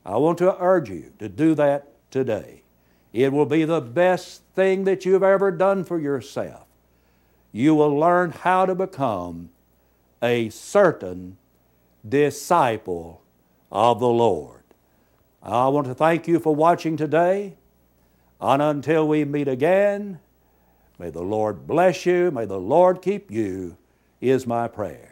I 0.04 0.16
want 0.16 0.38
to 0.38 0.60
urge 0.60 0.90
you 0.90 1.12
to 1.18 1.28
do 1.28 1.54
that 1.54 1.88
today. 2.10 2.62
It 3.12 3.32
will 3.32 3.46
be 3.46 3.64
the 3.64 3.80
best 3.80 4.42
thing 4.54 4.84
that 4.84 5.04
you've 5.04 5.22
ever 5.22 5.50
done 5.50 5.84
for 5.84 5.98
yourself. 5.98 6.66
You 7.52 7.74
will 7.74 7.94
learn 7.94 8.30
how 8.30 8.66
to 8.66 8.74
become 8.74 9.50
a 10.22 10.48
certain 10.48 11.36
disciple 12.08 13.22
of 13.70 14.00
the 14.00 14.08
Lord. 14.08 14.61
I 15.42 15.68
want 15.68 15.86
to 15.88 15.94
thank 15.94 16.28
you 16.28 16.38
for 16.38 16.54
watching 16.54 16.96
today. 16.96 17.56
And 18.40 18.62
until 18.62 19.06
we 19.06 19.24
meet 19.24 19.48
again, 19.48 20.20
May 21.02 21.10
the 21.10 21.20
Lord 21.20 21.66
bless 21.66 22.06
you. 22.06 22.30
May 22.30 22.44
the 22.44 22.60
Lord 22.60 23.02
keep 23.02 23.28
you, 23.28 23.76
is 24.20 24.46
my 24.46 24.68
prayer. 24.68 25.11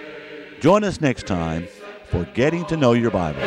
Join 0.61 0.83
us 0.83 1.01
next 1.01 1.25
time 1.25 1.67
for 2.11 2.23
Getting 2.35 2.63
to 2.65 2.77
Know 2.77 2.93
Your 2.93 3.09
Bible. 3.09 3.41